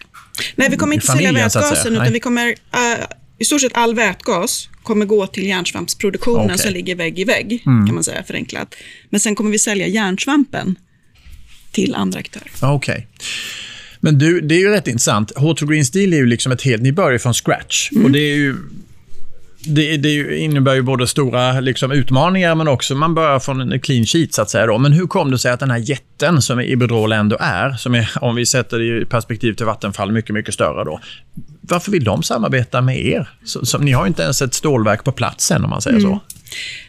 Nej, 0.54 0.68
vi 0.70 0.76
kommer 0.76 0.94
inte 0.94 1.06
sälja 1.06 1.32
vätgasen, 1.32 1.92
utan 1.92 2.12
vi 2.12 2.20
kommer... 2.20 2.48
Äh, 2.48 3.06
i 3.38 3.44
stort 3.44 3.60
sett 3.60 3.76
all 3.76 3.94
vätgas 3.94 4.68
kommer 4.82 5.06
gå 5.06 5.26
till 5.26 5.46
järnsvampsproduktionen 5.46 6.44
okay. 6.44 6.58
som 6.58 6.72
ligger 6.72 6.94
vägg 6.94 7.18
i 7.18 7.24
vägg, 7.24 7.62
mm. 7.66 7.86
kan 7.86 7.94
man 7.94 8.04
säga 8.04 8.22
förenklat. 8.22 8.74
Men 9.10 9.20
sen 9.20 9.34
kommer 9.34 9.50
vi 9.50 9.58
sälja 9.58 9.86
järnsvampen 9.86 10.78
till 11.72 11.94
andra 11.94 12.18
aktörer. 12.18 12.50
Okej. 12.62 12.94
Okay. 12.94 13.04
Men 14.00 14.18
du, 14.18 14.40
det 14.40 14.54
är 14.54 14.58
ju 14.58 14.68
rätt 14.68 14.88
intressant. 14.88 15.32
H2 15.32 15.70
Green 15.70 15.84
Steel 15.84 16.12
är 16.12 16.16
ju 16.16 16.26
liksom 16.26 16.52
ett 16.52 16.62
helt... 16.62 16.82
Ni 16.82 16.92
börjar 16.92 17.18
från 17.18 17.34
scratch. 17.34 17.90
Mm. 17.92 18.04
Och 18.04 18.10
det 18.10 18.18
är 18.18 18.36
ju 18.36 18.56
det, 19.66 19.96
det, 19.96 20.38
innebär 20.38 20.74
ju 20.74 20.82
både 20.82 21.06
stora 21.06 21.60
liksom, 21.60 21.92
utmaningar, 21.92 22.54
men 22.54 22.68
också 22.68 22.94
man 22.94 23.14
börjar 23.14 23.38
från 23.38 23.72
en 23.72 23.80
clean 23.80 24.06
sheet, 24.06 24.34
så 24.34 24.42
att 24.42 24.50
säga. 24.50 24.66
Då. 24.66 24.78
Men 24.78 24.92
hur 24.92 25.06
kom 25.06 25.30
det 25.30 25.38
sig 25.38 25.52
att 25.52 25.60
den 25.60 25.70
här 25.70 25.78
jätten 25.78 26.42
som 26.42 26.60
Iberdrola 26.60 27.16
ändå 27.16 27.36
är, 27.40 27.72
som 27.72 27.94
är, 27.94 28.10
om 28.20 28.34
vi 28.34 28.46
sätter 28.46 28.78
det 28.78 29.02
i 29.02 29.04
perspektiv 29.04 29.52
till 29.52 29.66
Vattenfall, 29.66 30.12
mycket, 30.12 30.34
mycket 30.34 30.54
större 30.54 30.84
då. 30.84 31.00
Varför 31.60 31.92
vill 31.92 32.04
de 32.04 32.22
samarbeta 32.22 32.80
med 32.80 33.06
er? 33.06 33.28
Så, 33.44 33.66
så, 33.66 33.78
ni 33.78 33.92
har 33.92 34.04
ju 34.04 34.08
inte 34.08 34.22
ens 34.22 34.42
ett 34.42 34.54
stålverk 34.54 35.04
på 35.04 35.12
plats 35.12 35.50
än, 35.50 35.64
om 35.64 35.70
man 35.70 35.82
säger 35.82 35.98
mm. 35.98 36.10
så. 36.10 36.20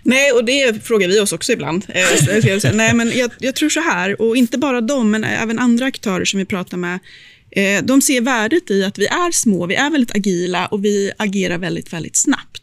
Nej, 0.04 0.32
och 0.32 0.46
det 0.46 0.86
frågar 0.86 1.08
vi 1.08 1.20
oss 1.20 1.34
också 1.34 1.52
ibland. 1.52 1.86
Eh, 1.90 2.74
nej, 2.74 2.94
men 2.94 3.12
jag, 3.16 3.32
jag, 3.40 3.56
tror 3.56 3.70
så 3.70 3.80
här, 3.80 4.22
och 4.22 4.38
inte 4.38 4.58
bara 4.58 4.82
de, 4.82 5.12
men 5.12 5.24
även 5.24 5.60
andra 5.60 5.86
aktörer 5.86 6.26
som 6.26 6.40
vi 6.40 6.46
pratar 6.46 6.78
med, 6.78 7.00
eh, 7.52 7.84
de 7.84 8.02
ser 8.02 8.22
värdet 8.22 8.72
i 8.72 8.84
att 8.84 8.98
vi 8.98 9.06
är 9.06 9.32
små, 9.32 9.66
vi 9.66 9.76
är 9.76 9.90
väldigt 9.90 10.16
agila 10.16 10.66
och 10.66 10.86
vi 10.86 11.12
agerar 11.18 11.58
väldigt, 11.58 11.94
väldigt 11.94 12.18
snabbt. 12.18 12.57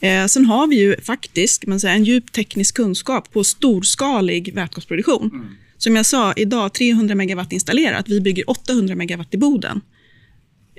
Eh, 0.00 0.26
sen 0.26 0.44
har 0.44 0.66
vi 0.66 0.76
ju 0.76 1.00
faktiskt 1.00 1.66
man 1.66 1.80
säger, 1.80 1.94
en 1.94 2.04
djup 2.04 2.32
teknisk 2.32 2.76
kunskap 2.76 3.32
på 3.32 3.44
storskalig 3.44 4.54
vätgasproduktion. 4.54 5.30
Mm. 5.34 5.46
Som 5.78 5.96
jag 5.96 6.06
sa, 6.06 6.32
idag 6.32 6.74
300 6.74 7.14
megawatt 7.14 7.52
installerat. 7.52 8.08
Vi 8.08 8.20
bygger 8.20 8.50
800 8.50 8.94
megawatt 8.94 9.34
i 9.34 9.36
Boden 9.36 9.80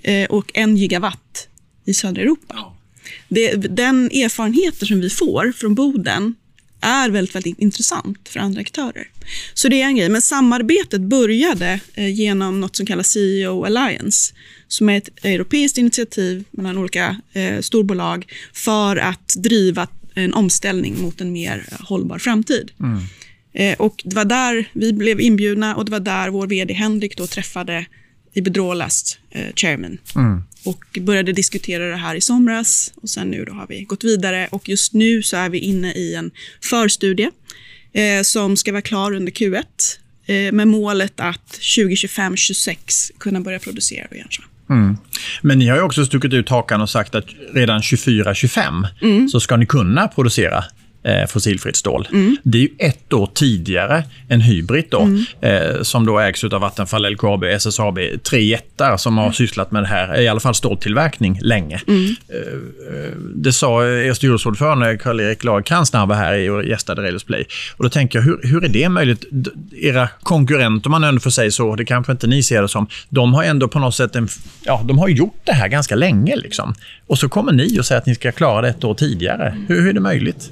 eh, 0.04 0.30
och 0.30 0.52
en 0.54 0.78
gigawatt 0.78 1.48
i 1.86 1.94
södra 1.94 2.22
Europa. 2.22 2.56
Ja. 2.58 2.78
Det, 3.28 3.56
den 3.56 4.06
erfarenheten 4.06 4.88
som 4.88 5.00
vi 5.00 5.10
får 5.10 5.52
från 5.52 5.75
Boden 5.75 6.36
är 6.81 7.09
väldigt, 7.09 7.35
väldigt 7.35 7.59
intressant 7.59 8.29
för 8.29 8.39
andra 8.39 8.62
aktörer. 8.62 9.07
Så 9.53 9.68
det 9.68 9.81
är 9.81 9.85
en 9.85 9.95
grej. 9.95 10.09
Men 10.09 10.21
samarbetet 10.21 11.01
började 11.01 11.79
eh, 11.94 12.13
genom 12.13 12.62
något 12.62 12.75
som 12.75 12.85
kallas 12.85 13.07
CEO 13.07 13.65
Alliance, 13.65 14.33
som 14.68 14.89
är 14.89 14.97
ett 14.97 15.25
europeiskt 15.25 15.77
initiativ 15.77 16.44
mellan 16.51 16.77
olika 16.77 17.21
eh, 17.33 17.59
storbolag 17.59 18.25
för 18.53 18.95
att 18.95 19.33
driva 19.38 19.88
en 20.13 20.33
omställning 20.33 21.01
mot 21.01 21.21
en 21.21 21.31
mer 21.31 21.65
hållbar 21.79 22.18
framtid. 22.18 22.71
Mm. 22.80 23.00
Eh, 23.53 23.77
och 23.77 24.01
det 24.06 24.15
var 24.15 24.25
där 24.25 24.69
vi 24.73 24.94
blev 24.94 25.21
inbjudna 25.21 25.75
och 25.75 25.85
det 25.85 25.91
var 25.91 26.00
där 26.00 26.30
vår 26.30 26.47
vd 26.47 26.73
Henrik 26.73 27.18
då 27.18 27.27
träffade 27.27 27.85
Iberdrolas 28.33 29.19
eh, 29.30 29.53
chairman 29.56 29.97
mm. 30.15 30.44
Och 30.68 31.00
började 31.02 31.34
diskutera 31.34 31.90
det 31.90 31.96
här 31.96 32.16
i 32.16 32.22
somras. 32.22 32.94
Och 32.95 33.09
sen 33.09 33.31
nu 33.31 33.45
då 33.45 33.54
har 33.54 33.68
vi 33.68 33.83
gått 33.83 34.04
vidare 34.04 34.47
och 34.52 34.69
just 34.69 34.94
nu 34.94 35.24
så 35.24 35.38
är 35.38 35.50
vi 35.50 35.59
inne 35.59 35.94
i 35.94 36.16
en 36.16 36.31
förstudie 36.64 37.30
eh, 37.94 38.21
som 38.24 38.57
ska 38.57 38.71
vara 38.71 38.81
klar 38.81 39.14
under 39.14 39.31
Q1 39.31 39.64
eh, 40.26 40.52
med 40.52 40.68
målet 40.68 41.19
att 41.19 41.59
2025-26 41.78 43.12
kunna 43.18 43.42
börja 43.42 43.59
producera 43.59 44.07
järnsvamp. 44.12 44.52
Mm. 44.69 44.97
Men 45.42 45.59
ni 45.59 45.68
har 45.68 45.78
ju 45.78 45.83
också 45.83 46.06
stuckit 46.06 46.33
ut 46.33 46.50
hakan 46.50 46.81
och 46.81 46.90
sagt 46.90 47.16
att 47.16 47.26
redan 47.54 47.81
24-25 47.81 48.88
mm. 49.02 49.30
så 49.30 49.40
ska 49.40 49.57
ni 49.57 49.66
kunna 49.66 50.07
producera 50.07 50.64
fossilfritt 51.30 51.76
stål. 51.76 52.07
Mm. 52.11 52.37
Det 52.44 52.57
är 52.57 52.61
ju 52.61 52.69
ett 52.80 53.14
år 53.14 53.30
tidigare 53.33 54.04
än 54.30 54.42
Hybrid 54.42 54.85
då, 54.90 55.02
mm. 55.02 55.26
eh, 55.42 55.81
som 55.81 56.06
då 56.06 56.19
ägs 56.19 56.44
av 56.44 56.61
Vattenfall, 56.61 57.11
LKAB, 57.11 57.44
SSAB. 57.44 57.99
Tre 58.23 58.44
jättar 58.44 58.97
som 58.97 59.18
har 59.18 59.26
mm. 59.26 59.33
sysslat 59.33 59.71
med 59.71 59.83
det 59.83 59.87
här, 59.87 60.19
i 60.19 60.28
alla 60.28 60.40
fall 60.40 60.56
ståltillverkning, 60.56 61.40
länge. 61.42 61.81
Mm. 61.87 62.16
Eh, 62.28 63.11
det 63.35 63.54
sa 63.54 63.85
er 63.85 64.14
styrelseordförande 64.14 64.97
Karl-Erik 64.97 65.44
Lagercrantz 65.44 65.94
när 65.94 65.99
han 65.99 66.09
var 66.09 66.16
här 66.16 66.49
och 66.52 66.64
gästade 66.64 67.02
Railers 67.02 67.23
Play. 67.23 67.45
Och 67.78 67.83
då 67.83 67.90
tänker 67.90 68.19
jag, 68.19 68.23
hur, 68.26 68.40
hur 68.44 68.64
är 68.64 68.69
det 68.69 68.90
möjligt? 68.90 69.26
Era 69.81 70.09
konkurrenter, 70.23 70.87
om 70.87 70.92
man 70.92 71.04
ändå 71.04 71.19
får 71.19 71.30
säga 71.30 71.52
så, 71.52 71.76
det 71.76 71.85
kanske 71.85 72.11
inte 72.11 72.28
ni 72.28 72.44
ser 72.44 72.61
det 72.61 72.68
som, 72.68 72.87
de 73.09 73.33
har 73.33 73.44
ändå 73.44 73.68
på 73.68 73.80
något 73.80 73.95
sätt 73.95 74.16
en, 74.16 74.28
ja, 74.64 74.83
de 74.87 74.99
har 74.99 75.07
gjort 75.07 75.42
det 75.44 75.54
här 75.54 75.68
ganska 75.68 75.95
länge. 75.95 76.35
Liksom. 76.35 76.73
Och 77.07 77.18
så 77.18 77.30
kommer 77.30 77.52
ni 77.52 77.80
och 77.80 77.85
säger 77.85 78.02
att 78.02 78.06
ni 78.06 78.16
ska 78.16 78.31
klara 78.31 78.61
det 78.61 78.69
ett 78.69 78.83
år 78.83 78.94
tidigare. 78.94 79.57
Hur, 79.68 79.81
hur 79.81 79.90
är 79.90 79.94
det 79.94 79.99
möjligt? 79.99 80.52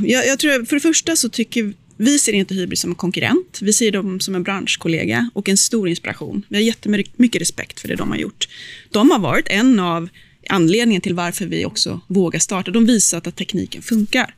Jag, 0.00 0.26
jag, 0.26 0.38
tror, 0.38 0.64
för 0.64 0.76
det 0.76 0.80
första 0.80 1.16
så 1.16 1.28
tycker 1.28 1.72
vi 1.96 2.18
ser 2.18 2.32
inte 2.32 2.54
Hybrid 2.54 2.78
som 2.78 2.90
en 2.90 2.94
konkurrent. 2.94 3.58
Vi 3.62 3.72
ser 3.72 3.90
dem 3.90 4.20
som 4.20 4.34
en 4.34 4.42
branschkollega 4.42 5.30
och 5.34 5.48
en 5.48 5.56
stor 5.56 5.88
inspiration. 5.88 6.42
Vi 6.48 6.56
har 6.56 6.62
jättemycket 6.62 7.40
respekt 7.40 7.80
för 7.80 7.88
det 7.88 7.96
de 7.96 8.10
har 8.10 8.16
gjort. 8.16 8.48
De 8.90 9.10
har 9.10 9.18
varit 9.18 9.48
en 9.48 9.80
av 9.80 10.08
anledningen 10.48 11.02
till 11.02 11.14
varför 11.14 11.46
vi 11.46 11.64
också 11.64 12.00
vågar 12.06 12.40
starta. 12.40 12.70
De 12.70 12.86
visat 12.86 13.26
att 13.26 13.36
tekniken 13.36 13.82
funkar. 13.82 14.34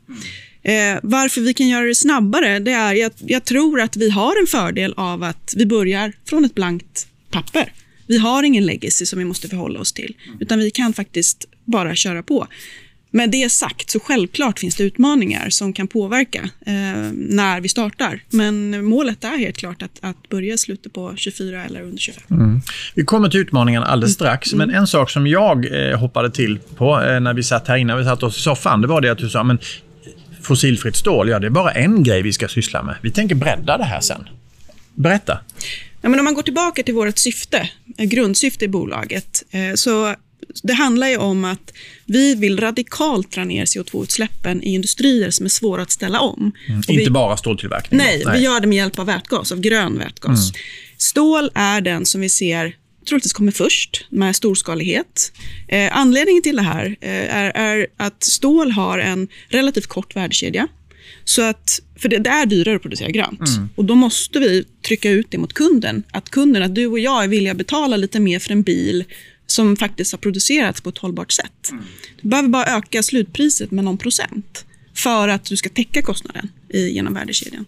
Eh, 0.63 0.99
varför 1.03 1.41
vi 1.41 1.55
kan 1.55 1.69
göra 1.69 1.85
det 1.87 1.95
snabbare, 1.95 2.59
det 2.59 2.73
är 2.73 2.95
jag, 2.95 3.13
jag 3.27 3.45
tror 3.45 3.81
att 3.81 3.97
vi 3.97 4.11
har 4.11 4.41
en 4.41 4.47
fördel 4.47 4.95
av 4.97 5.23
att 5.23 5.55
vi 5.57 5.67
börjar 5.67 6.13
från 6.25 6.45
ett 6.45 6.55
blankt 6.55 7.07
papper. 7.31 7.73
Vi 8.07 8.19
har 8.19 8.43
ingen 8.43 8.67
legacy 8.67 9.07
som 9.07 9.19
vi 9.19 9.25
måste 9.25 9.49
förhålla 9.49 9.81
oss 9.81 9.93
till, 9.93 10.17
utan 10.41 10.59
vi 10.59 10.71
kan 10.71 10.93
faktiskt 10.93 11.49
bara 11.65 11.95
köra 11.95 12.23
på. 12.23 12.49
Med 13.17 13.31
det 13.31 13.53
sagt, 13.53 13.91
så 13.91 14.01
självklart 14.01 14.59
finns 14.59 14.77
det 14.77 14.85
utmaningar 14.85 15.51
som 15.51 15.73
kan 15.73 15.89
påverka 15.89 16.51
eh, 16.67 16.73
när 17.13 17.61
vi 17.61 17.69
startar. 17.69 18.23
Men 18.31 18.85
målet 18.85 19.25
är 19.25 19.39
helt 19.39 19.57
klart 19.57 19.83
att, 19.83 19.99
att 20.01 20.29
börja 20.29 20.55
i 20.55 20.59
slutet 20.59 20.93
på 20.93 21.13
24 21.17 21.65
eller 21.65 21.83
under 21.83 21.99
25. 21.99 22.23
Mm. 22.31 22.61
Vi 22.95 23.05
kommer 23.05 23.29
till 23.29 23.41
utmaningarna 23.41 23.87
alldeles 23.87 24.11
mm. 24.11 24.15
strax, 24.15 24.53
mm. 24.53 24.69
men 24.69 24.77
en 24.77 24.87
sak 24.87 25.11
som 25.11 25.27
jag 25.27 25.89
eh, 25.91 25.99
hoppade 25.99 26.31
till 26.31 26.59
på 26.77 27.03
eh, 27.03 27.21
när 27.21 27.35
vi 27.35 27.43
satt 27.43 27.69
här 27.69 27.77
innan 27.77 27.99
vi 27.99 28.05
satt 28.05 28.23
oss 28.23 28.39
i 28.39 28.41
soffan, 28.41 28.81
det 28.81 28.87
var 28.87 29.01
det 29.01 29.09
att 29.09 29.19
du 29.19 29.31
sa 29.31 29.45
men 29.45 29.59
fossilfritt 30.43 30.97
stål, 30.97 31.29
ja 31.29 31.39
det 31.39 31.47
är 31.47 31.51
bara 31.51 31.71
en 31.71 32.03
grej 32.03 32.23
vi 32.23 32.33
ska 32.33 32.49
syssla 32.49 32.83
med. 32.83 32.97
Vi 33.03 33.11
tänker 33.11 33.35
bredda 33.35 33.79
det 33.79 33.85
här 33.85 34.01
sen. 34.01 34.29
Berätta. 34.95 35.41
Ja, 36.01 36.09
men 36.09 36.19
om 36.19 36.25
man 36.25 36.35
går 36.35 36.43
tillbaka 36.43 36.83
till 36.83 36.95
vårt 36.95 37.19
syfte, 37.19 37.71
eh, 37.99 38.05
grundsyfte 38.05 38.65
i 38.65 38.69
bolaget, 38.69 39.43
eh, 39.51 39.75
så 39.75 40.15
det 40.63 40.73
handlar 40.73 41.09
ju 41.09 41.17
om 41.17 41.45
att 41.45 41.73
vi 42.05 42.35
vill 42.35 42.61
radikalt 42.61 43.33
dra 43.33 43.45
ner 43.45 43.65
CO2-utsläppen 43.65 44.63
i 44.63 44.75
industrier 44.75 45.31
som 45.31 45.47
är 45.47 45.51
svåra 45.51 45.83
att 45.83 45.91
ställa 45.91 46.21
om. 46.21 46.53
Mm, 46.69 46.79
inte 46.79 46.93
vi, 46.93 47.11
bara 47.11 47.37
ståltillverkning? 47.37 47.99
Nej, 47.99 48.23
nej, 48.27 48.39
vi 48.39 48.45
gör 48.45 48.61
det 48.61 48.67
med 48.67 48.77
hjälp 48.77 48.99
av 48.99 49.07
vätgas, 49.07 49.53
av 49.53 49.61
grön 49.61 49.99
vätgas. 49.99 50.51
Mm. 50.51 50.63
Stål 50.99 51.51
är 51.55 51.81
den 51.81 52.07
som 52.07 52.21
vi 52.21 52.29
ser 52.29 52.75
troligtvis 53.09 53.33
kommer 53.33 53.53
först 53.53 54.07
med 54.09 54.37
storskalighet. 54.37 55.33
Eh, 55.69 55.97
anledningen 55.97 56.43
till 56.43 56.57
det 56.57 56.63
här 56.63 56.97
eh, 57.01 57.37
är, 57.37 57.51
är, 57.55 57.87
att 57.97 58.25
stål 58.25 58.71
har 58.71 58.99
en 58.99 59.29
relativt 59.49 59.87
kort 59.87 60.17
värdekedja. 60.17 60.69
Så 61.25 61.43
att, 61.43 61.81
för 61.97 62.09
det, 62.09 62.19
det 62.19 62.31
är 62.31 62.47
dyrare 62.47 62.77
att 62.77 62.83
producera 62.83 63.11
grönt. 63.11 63.49
Mm. 63.49 63.69
Och 63.75 63.85
Då 63.85 63.95
måste 63.95 64.39
vi 64.39 64.65
trycka 64.87 65.11
ut 65.11 65.27
det 65.31 65.39
mot 65.39 65.53
kunden. 65.53 66.03
Att 66.11 66.31
kunden, 66.31 66.63
att 66.63 66.75
du 66.75 66.87
och 66.87 66.99
jag 66.99 67.25
är 67.25 67.29
villiga 67.29 67.53
att 67.53 67.59
betala 67.59 67.97
lite 67.97 68.21
mer 68.21 68.39
för 68.39 68.53
en 68.53 68.63
bil 68.63 69.05
som 69.55 69.77
faktiskt 69.77 70.13
har 70.13 70.19
producerats 70.19 70.81
på 70.81 70.89
ett 70.89 70.99
hållbart 70.99 71.33
sätt. 71.33 71.71
Mm. 71.71 71.85
Du 72.23 72.29
behöver 72.29 72.49
bara 72.49 72.65
öka 72.65 73.03
slutpriset 73.03 73.71
med 73.71 73.85
någon 73.85 73.99
procent 73.99 74.65
för 74.95 75.29
att 75.29 75.45
du 75.45 75.57
ska 75.57 75.69
täcka 75.69 76.03
kostnaden 76.03 76.49
i, 76.69 76.89
genom 76.89 77.15
värdekedjan. 77.15 77.65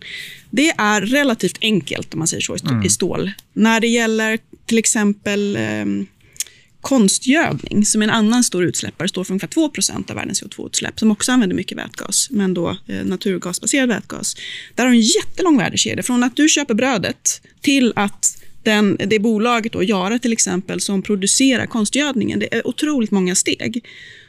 Det 0.50 0.70
är 0.70 1.00
relativt 1.00 1.58
enkelt 1.60 2.14
om 2.14 2.18
man 2.18 2.28
säger 2.28 2.42
så 2.42 2.56
i, 2.56 2.60
mm. 2.68 2.88
stål. 2.88 3.30
När 3.52 3.80
det 3.80 3.88
gäller 3.88 4.38
till 4.66 4.78
exempel 4.78 5.56
eh, 5.56 5.84
konstgödning, 6.80 7.84
som 7.84 8.02
är 8.02 8.06
en 8.06 8.14
annan 8.14 8.44
stor 8.44 8.64
utsläppare, 8.64 9.08
står 9.08 9.24
för 9.24 9.32
ungefär 9.32 9.48
2% 9.48 10.10
av 10.10 10.16
världens 10.16 10.42
CO2-utsläpp, 10.42 10.98
som 10.98 11.10
också 11.10 11.32
använder 11.32 11.56
mycket 11.56 11.78
vätgas, 11.78 12.28
men 12.30 12.54
då 12.54 12.76
eh, 12.86 13.04
naturgasbaserad 13.04 13.88
vätgas. 13.88 14.36
Där 14.74 14.84
har 14.84 14.90
du 14.90 14.96
en 14.96 15.02
jättelång 15.02 15.58
värdekedja, 15.58 16.02
från 16.02 16.22
att 16.22 16.36
du 16.36 16.48
köper 16.48 16.74
brödet 16.74 17.42
till 17.60 17.92
att 17.96 18.42
den, 18.66 18.96
det 19.06 19.18
bolaget, 19.18 19.72
då, 19.72 19.82
Jara 19.82 20.18
till 20.18 20.32
exempel, 20.32 20.80
som 20.80 21.02
producerar 21.02 21.66
konstgödningen. 21.66 22.38
Det 22.38 22.54
är 22.54 22.66
otroligt 22.66 23.10
många 23.10 23.34
steg. 23.34 23.84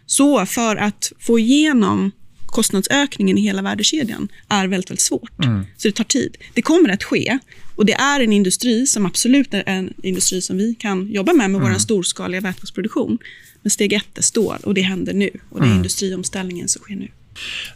Så 0.05 0.45
för 0.45 0.75
att 0.75 1.11
få 1.19 1.39
igenom 1.39 2.11
kostnadsökningen 2.45 3.37
i 3.37 3.41
hela 3.41 3.61
värdekedjan 3.61 4.27
är 4.47 4.67
väldigt, 4.67 4.89
väldigt 4.89 5.01
svårt. 5.01 5.43
Mm. 5.43 5.65
Så 5.77 5.87
det 5.87 5.91
tar 5.91 6.03
tid. 6.03 6.37
Det 6.53 6.61
kommer 6.61 6.89
att 6.89 7.03
ske 7.03 7.39
och 7.75 7.85
det 7.85 7.93
är 7.93 8.19
en 8.19 8.33
industri 8.33 8.87
som 8.87 9.05
absolut 9.05 9.53
är 9.53 9.63
en 9.65 9.93
industri 10.03 10.41
som 10.41 10.57
vi 10.57 10.75
kan 10.75 11.11
jobba 11.11 11.33
med 11.33 11.49
med 11.49 11.61
mm. 11.61 11.71
vår 11.73 11.79
storskaliga 11.79 12.41
vätgasproduktion. 12.41 13.17
Men 13.61 13.71
steg 13.71 13.93
ett 13.93 14.17
är 14.17 14.21
stål 14.21 14.57
och 14.63 14.73
det 14.73 14.81
händer 14.81 15.13
nu 15.13 15.29
och 15.49 15.59
det 15.59 15.65
är 15.65 15.67
mm. 15.67 15.77
industriomställningen 15.77 16.67
som 16.67 16.81
sker 16.81 16.95
nu. 16.95 17.07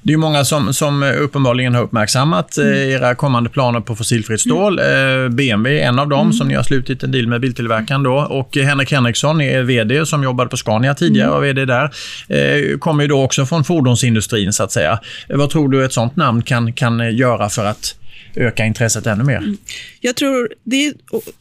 Det 0.01 0.13
är 0.13 0.18
många 0.18 0.46
som, 0.46 0.74
som 0.74 1.03
uppenbarligen 1.03 1.75
har 1.75 1.84
uppmärksammat 1.84 2.58
eh, 2.58 2.65
mm. 2.65 2.89
era 2.89 3.15
kommande 3.15 3.50
planer 3.50 3.80
på 3.80 3.96
fossilfritt 3.96 4.41
stål. 4.41 4.80
Mm. 4.80 5.24
Eh, 5.24 5.30
BMW 5.30 5.82
är 5.82 5.88
en 5.88 6.00
av 6.00 6.10
dem 6.10 6.22
mm. 6.22 6.34
som 6.34 6.48
ni 6.48 6.53
har 6.53 6.63
slutit 6.63 7.03
en 7.03 7.12
deal 7.12 7.27
med 7.27 7.41
biltillverkaren. 7.41 8.03
Då. 8.03 8.13
Och 8.13 8.58
Henrik 8.58 8.91
Henriksson 8.91 9.41
är 9.41 9.63
VD 9.63 10.06
som 10.06 10.24
jobbade 10.24 10.50
på 10.50 10.58
Scania 10.58 10.96
tidigare 10.96 11.27
mm. 11.27 11.38
och 11.38 11.44
VD 11.44 11.65
där. 11.65 11.91
Eh, 12.27 12.77
kommer 12.77 13.03
ju 13.03 13.08
då 13.08 13.24
också 13.24 13.46
från 13.46 13.63
fordonsindustrin 13.63 14.53
så 14.53 14.63
att 14.63 14.72
säga. 14.72 15.00
Vad 15.30 15.50
tror 15.50 15.70
du 15.70 15.86
ett 15.86 15.94
sånt 15.94 16.15
namn 16.15 16.41
kan, 16.41 16.74
kan 16.74 17.15
göra 17.15 17.50
för 17.50 17.65
att 17.65 17.96
öka 18.36 18.65
intresset 18.65 19.08
ännu 19.08 19.24
mer? 19.24 19.56
Jag 20.00 20.15
tror 20.15 20.50
det 20.63 20.86
är 20.86 20.94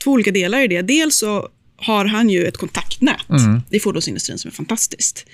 två 0.05 0.11
olika 0.11 0.31
delar 0.31 0.61
i 0.61 0.69
det. 0.69 0.83
Dels 0.83 1.19
så 1.19 1.49
har 1.77 2.05
han 2.05 2.31
ju 2.31 2.47
ett 2.47 2.57
kontaktnät 2.57 3.31
mm. 3.31 3.63
i 3.71 3.81
fordonsindustrin 3.81 4.39
som 4.39 4.49
är 4.49 4.53
fantastiskt. 4.53 5.27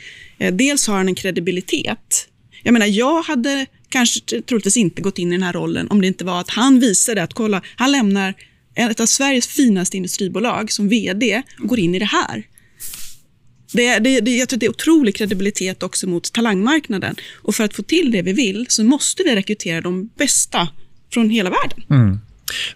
Dels 0.52 0.88
har 0.88 0.96
han 0.96 1.08
en 1.08 1.14
kredibilitet 1.14 2.28
jag 2.66 2.72
menar, 2.72 2.86
jag 2.86 3.22
hade 3.22 3.66
kanske 3.88 4.42
troligtvis 4.42 4.76
inte 4.76 5.02
gått 5.02 5.18
in 5.18 5.32
i 5.32 5.36
den 5.36 5.42
här 5.42 5.52
rollen 5.52 5.88
om 5.90 6.00
det 6.00 6.06
inte 6.06 6.24
var 6.24 6.40
att 6.40 6.50
han 6.50 6.80
visade 6.80 7.22
att 7.22 7.34
kolla, 7.34 7.62
han 7.76 7.92
lämnar 7.92 8.34
ett 8.74 9.00
av 9.00 9.06
Sveriges 9.06 9.46
finaste 9.46 9.96
industribolag 9.96 10.72
som 10.72 10.88
VD 10.88 11.42
och 11.62 11.68
går 11.68 11.78
in 11.78 11.94
i 11.94 11.98
det 11.98 12.04
här. 12.04 12.46
Det, 13.72 13.98
det, 13.98 14.20
det, 14.20 14.36
jag 14.36 14.48
tror 14.48 14.58
det 14.58 14.66
är 14.66 14.70
otrolig 14.70 15.16
kredibilitet 15.16 15.82
också 15.82 16.06
mot 16.06 16.32
talangmarknaden. 16.32 17.16
Och 17.34 17.54
för 17.54 17.64
att 17.64 17.74
få 17.74 17.82
till 17.82 18.10
det 18.10 18.22
vi 18.22 18.32
vill 18.32 18.66
så 18.68 18.84
måste 18.84 19.22
vi 19.22 19.36
rekrytera 19.36 19.80
de 19.80 20.10
bästa 20.16 20.68
från 21.12 21.30
hela 21.30 21.50
världen. 21.50 21.82
Mm. 21.90 22.18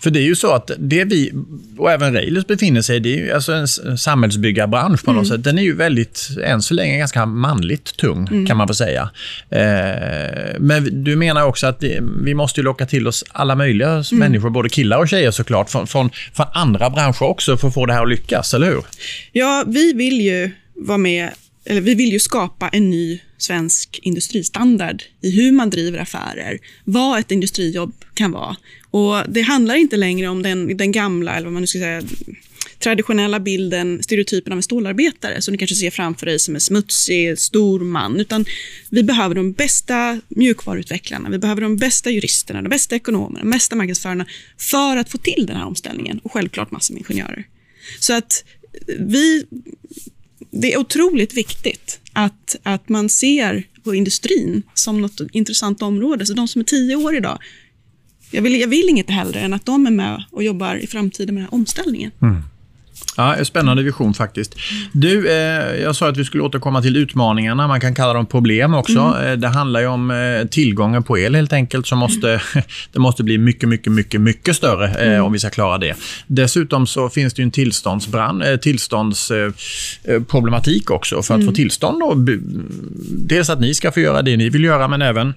För 0.00 0.10
det 0.10 0.20
är 0.20 0.24
ju 0.24 0.36
så 0.36 0.52
att 0.52 0.70
det 0.78 1.04
vi, 1.04 1.32
och 1.78 1.90
även 1.90 2.14
Railers 2.14 2.46
befinner 2.46 2.82
sig 2.82 2.96
i, 2.96 3.00
det 3.00 3.14
är 3.14 3.16
ju 3.16 3.32
alltså 3.32 3.52
en 3.52 3.98
samhällsbyggarbransch 3.98 5.04
på 5.04 5.12
något 5.12 5.26
mm. 5.26 5.36
sätt. 5.36 5.44
Den 5.44 5.58
är 5.58 5.62
ju 5.62 5.76
väldigt, 5.76 6.28
än 6.44 6.62
så 6.62 6.74
länge, 6.74 6.98
ganska 6.98 7.26
manligt 7.26 7.96
tung, 7.96 8.28
mm. 8.30 8.46
kan 8.46 8.56
man 8.56 8.68
få 8.68 8.74
säga. 8.74 9.10
Eh, 9.50 10.58
men 10.58 11.04
du 11.04 11.16
menar 11.16 11.42
också 11.42 11.66
att 11.66 11.80
det, 11.80 12.02
vi 12.24 12.34
måste 12.34 12.62
locka 12.62 12.86
till 12.86 13.06
oss 13.06 13.24
alla 13.32 13.54
möjliga 13.54 13.90
mm. 13.90 14.04
människor, 14.12 14.50
både 14.50 14.68
killar 14.68 14.98
och 14.98 15.08
tjejer 15.08 15.30
såklart, 15.30 15.70
från, 15.70 15.86
från, 15.86 16.10
från 16.34 16.46
andra 16.52 16.90
branscher 16.90 17.22
också 17.22 17.56
för 17.56 17.68
att 17.68 17.74
få 17.74 17.86
det 17.86 17.92
här 17.92 18.02
att 18.02 18.08
lyckas, 18.08 18.54
eller 18.54 18.66
hur? 18.66 18.84
Ja, 19.32 19.64
vi 19.66 19.92
vill 19.92 20.20
ju 20.20 20.50
vara 20.74 20.98
med 20.98 21.30
eller 21.64 21.80
vi 21.80 21.94
vill 21.94 22.12
ju 22.12 22.18
skapa 22.18 22.68
en 22.68 22.90
ny 22.90 23.20
svensk 23.38 24.00
industristandard 24.02 25.02
i 25.20 25.30
hur 25.30 25.52
man 25.52 25.70
driver 25.70 25.98
affärer, 25.98 26.58
vad 26.84 27.20
ett 27.20 27.30
industrijobb 27.30 27.92
kan 28.14 28.32
vara. 28.32 28.56
Och 28.90 29.16
Det 29.28 29.40
handlar 29.40 29.74
inte 29.74 29.96
längre 29.96 30.28
om 30.28 30.42
den, 30.42 30.76
den 30.76 30.92
gamla, 30.92 31.34
eller 31.34 31.46
vad 31.46 31.52
man 31.52 31.62
nu 31.62 31.66
ska 31.66 31.78
säga, 31.78 32.02
traditionella 32.78 33.40
bilden, 33.40 34.02
stereotypen 34.02 34.52
av 34.52 34.58
en 34.58 34.62
stålarbetare 34.62 35.42
som 35.42 35.52
du 35.52 35.58
kanske 35.58 35.76
ser 35.76 35.90
framför 35.90 36.26
dig 36.26 36.38
som 36.38 36.54
en 36.54 36.60
smutsig, 36.60 37.38
stor 37.38 37.80
man. 37.80 38.20
Utan 38.20 38.44
vi 38.90 39.02
behöver 39.02 39.34
de 39.34 39.52
bästa 39.52 40.20
mjukvaruutvecklarna, 40.28 41.30
vi 41.30 41.38
behöver 41.38 41.62
de 41.62 41.76
bästa 41.76 42.10
juristerna, 42.10 42.62
de 42.62 42.68
bästa 42.68 42.96
ekonomerna, 42.96 43.40
de 43.40 43.50
bästa 43.50 43.76
marknadsförarna 43.76 44.26
för 44.58 44.96
att 44.96 45.10
få 45.10 45.18
till 45.18 45.46
den 45.46 45.56
här 45.56 45.64
omställningen 45.64 46.18
och 46.18 46.32
självklart 46.32 46.70
massor 46.70 46.94
med 46.94 47.00
ingenjörer. 47.00 47.44
Så 48.00 48.12
att 48.14 48.44
vi 48.98 49.46
det 50.50 50.72
är 50.72 50.78
otroligt 50.78 51.34
viktigt 51.34 52.00
att, 52.12 52.56
att 52.62 52.88
man 52.88 53.08
ser 53.08 53.64
på 53.84 53.94
industrin 53.94 54.62
som 54.74 55.00
något 55.00 55.20
intressant 55.32 55.82
område. 55.82 56.26
Så 56.26 56.32
de 56.32 56.48
som 56.48 56.60
är 56.60 56.64
tio 56.64 56.96
år 56.96 57.16
idag, 57.16 57.38
jag 58.30 58.42
vill, 58.42 58.60
jag 58.60 58.68
vill 58.68 58.88
inget 58.88 59.10
hellre 59.10 59.40
än 59.40 59.54
att 59.54 59.66
de 59.66 59.86
är 59.86 59.90
med 59.90 60.24
och 60.30 60.42
jobbar 60.42 60.74
i 60.74 60.86
framtiden 60.86 61.34
med 61.34 61.42
den 61.42 61.48
här 61.50 61.54
omställningen. 61.54 62.10
Mm. 62.22 62.42
Ja, 63.16 63.44
spännande 63.44 63.82
vision 63.82 64.14
faktiskt. 64.14 64.54
Du, 64.92 65.28
eh, 65.28 65.34
jag 65.82 65.96
sa 65.96 66.08
att 66.08 66.16
vi 66.16 66.24
skulle 66.24 66.42
återkomma 66.42 66.82
till 66.82 66.96
utmaningarna. 66.96 67.68
Man 67.68 67.80
kan 67.80 67.94
kalla 67.94 68.12
dem 68.12 68.26
problem 68.26 68.74
också. 68.74 68.98
Mm. 68.98 69.26
Eh, 69.26 69.32
det 69.32 69.48
handlar 69.48 69.80
ju 69.80 69.86
om 69.86 70.10
eh, 70.10 70.46
tillgången 70.48 71.02
på 71.02 71.18
el 71.18 71.34
helt 71.34 71.52
enkelt. 71.52 71.86
Som 71.86 71.98
måste, 71.98 72.28
mm. 72.28 72.40
det 72.92 72.98
måste 72.98 73.22
bli 73.22 73.38
mycket, 73.38 73.68
mycket, 73.68 73.92
mycket, 73.92 74.20
mycket 74.20 74.56
större 74.56 74.88
eh, 74.88 75.12
mm. 75.12 75.24
om 75.24 75.32
vi 75.32 75.38
ska 75.38 75.50
klara 75.50 75.78
det. 75.78 75.96
Dessutom 76.26 76.86
så 76.86 77.08
finns 77.08 77.34
det 77.34 77.42
en 77.42 77.50
tillståndsbrand, 77.50 78.42
eh, 78.42 78.56
tillståndsproblematik 78.56 80.90
också. 80.90 81.22
För 81.22 81.34
att 81.34 81.40
få 81.40 81.42
mm. 81.42 81.54
tillstånd 81.54 82.00
då, 82.00 82.14
dels 83.08 83.50
att 83.50 83.60
ni 83.60 83.74
ska 83.74 83.92
få 83.92 84.00
göra 84.00 84.22
det 84.22 84.36
ni 84.36 84.48
vill 84.48 84.64
göra, 84.64 84.88
men 84.88 85.02
även 85.02 85.34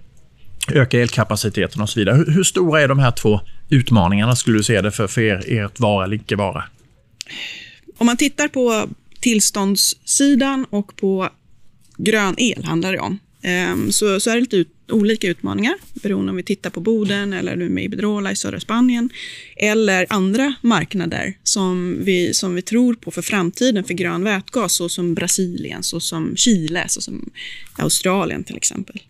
öka 0.72 1.00
elkapaciteten 1.00 1.82
och 1.82 1.90
så 1.90 2.00
vidare. 2.00 2.16
Hur, 2.16 2.32
hur 2.32 2.44
stora 2.44 2.82
är 2.82 2.88
de 2.88 3.00
här 3.00 3.12
två 3.12 3.42
utmaningarna 3.70 4.36
skulle 4.36 4.58
du 4.58 4.64
säga 4.64 4.82
det 4.82 4.92
för, 4.92 5.08
för 5.08 5.22
er, 5.22 5.44
ert 5.48 5.80
vara 5.80 6.06
eller 6.06 6.16
icke 6.16 6.36
vara? 6.36 6.64
Om 7.98 8.06
man 8.06 8.18
tittar 8.18 8.48
på 8.48 8.90
tillståndssidan 9.20 10.66
och 10.70 10.96
på 10.96 11.30
grön 11.98 12.36
el, 12.38 12.64
handlar 12.64 12.92
det 12.92 13.00
om, 13.00 13.20
ehm, 13.42 13.92
så, 13.92 14.20
så 14.20 14.30
är 14.30 14.36
det 14.36 14.42
lite 14.42 14.58
ut, 14.58 14.70
olika 14.92 15.28
utmaningar 15.28 15.76
beroende 15.94 16.30
om 16.30 16.36
vi 16.36 16.44
tittar 16.44 16.70
på 16.70 16.80
Boden 16.80 17.34
eller 17.34 17.56
nu 17.56 17.70
med 17.70 17.84
Iberdrola 17.84 18.32
i 18.32 18.36
södra 18.36 18.60
Spanien 18.60 19.10
eller 19.56 20.06
andra 20.10 20.54
marknader 20.62 21.34
som 21.44 21.98
vi, 22.00 22.34
som 22.34 22.56
vi 22.56 22.62
tror 22.62 22.94
på 22.94 23.12
för 23.12 23.22
framtiden 23.22 23.84
för 23.84 23.94
grön 23.94 24.24
vätgas, 24.24 24.74
såsom 24.74 25.16
Brasilien, 25.16 25.84
såsom 25.84 26.36
Chile, 26.36 26.86
såsom 26.88 27.30
Australien 27.78 28.44
till 28.44 28.58
exempel. 28.58 29.02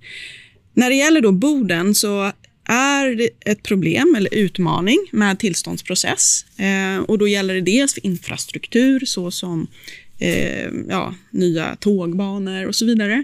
När 0.74 0.90
det 0.90 0.96
gäller 0.96 1.22
då 1.22 1.32
Boden 1.32 1.96
så 1.96 2.32
är 2.66 3.16
det 3.16 3.30
ett 3.40 3.64
problem 3.64 4.16
eller 4.18 4.34
utmaning 4.34 4.98
med 5.12 5.40
tillståndsprocess. 5.40 6.46
Eh, 6.58 7.04
och 7.04 7.18
då 7.18 7.28
gäller 7.28 7.54
det 7.54 7.62
dels 7.62 7.94
för 7.94 8.06
infrastruktur 8.06 9.06
såsom 9.06 9.68
eh, 10.20 10.70
ja, 10.90 11.16
nya 11.32 11.76
tågbanor 11.76 12.68
och 12.68 12.76
så 12.76 12.86
vidare. 12.86 13.24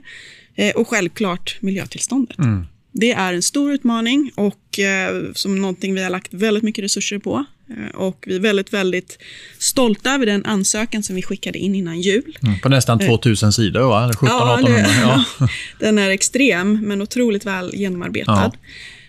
Eh, 0.55 0.75
och 0.75 0.87
självklart 0.87 1.57
miljötillståndet. 1.61 2.37
Mm. 2.37 2.65
Det 2.91 3.11
är 3.11 3.33
en 3.33 3.41
stor 3.41 3.71
utmaning 3.71 4.31
och 4.35 4.79
eh, 4.79 5.23
som 5.33 5.61
någonting 5.61 5.93
vi 5.93 6.03
har 6.03 6.09
lagt 6.09 6.33
väldigt 6.33 6.63
mycket 6.63 6.83
resurser 6.83 7.19
på 7.19 7.45
och 7.93 8.23
vi 8.27 8.35
är 8.35 8.39
väldigt, 8.39 8.73
väldigt 8.73 9.19
stolta 9.57 10.13
över 10.13 10.25
den 10.25 10.45
ansökan 10.45 11.03
som 11.03 11.15
vi 11.15 11.21
skickade 11.21 11.59
in 11.59 11.75
innan 11.75 12.01
jul. 12.01 12.37
Mm, 12.43 12.59
på 12.59 12.69
nästan 12.69 12.99
2000 12.99 13.53
sidor, 13.53 13.81
va? 13.81 14.03
Eller 14.03 14.13
17 14.13 14.27
ja, 14.29 14.59
1800? 14.59 15.25
Ja. 15.39 15.47
den 15.79 15.97
är 15.97 16.09
extrem, 16.09 16.79
men 16.87 17.01
otroligt 17.01 17.45
väl 17.45 17.71
genomarbetad. 17.75 18.31
Ja. 18.31 18.51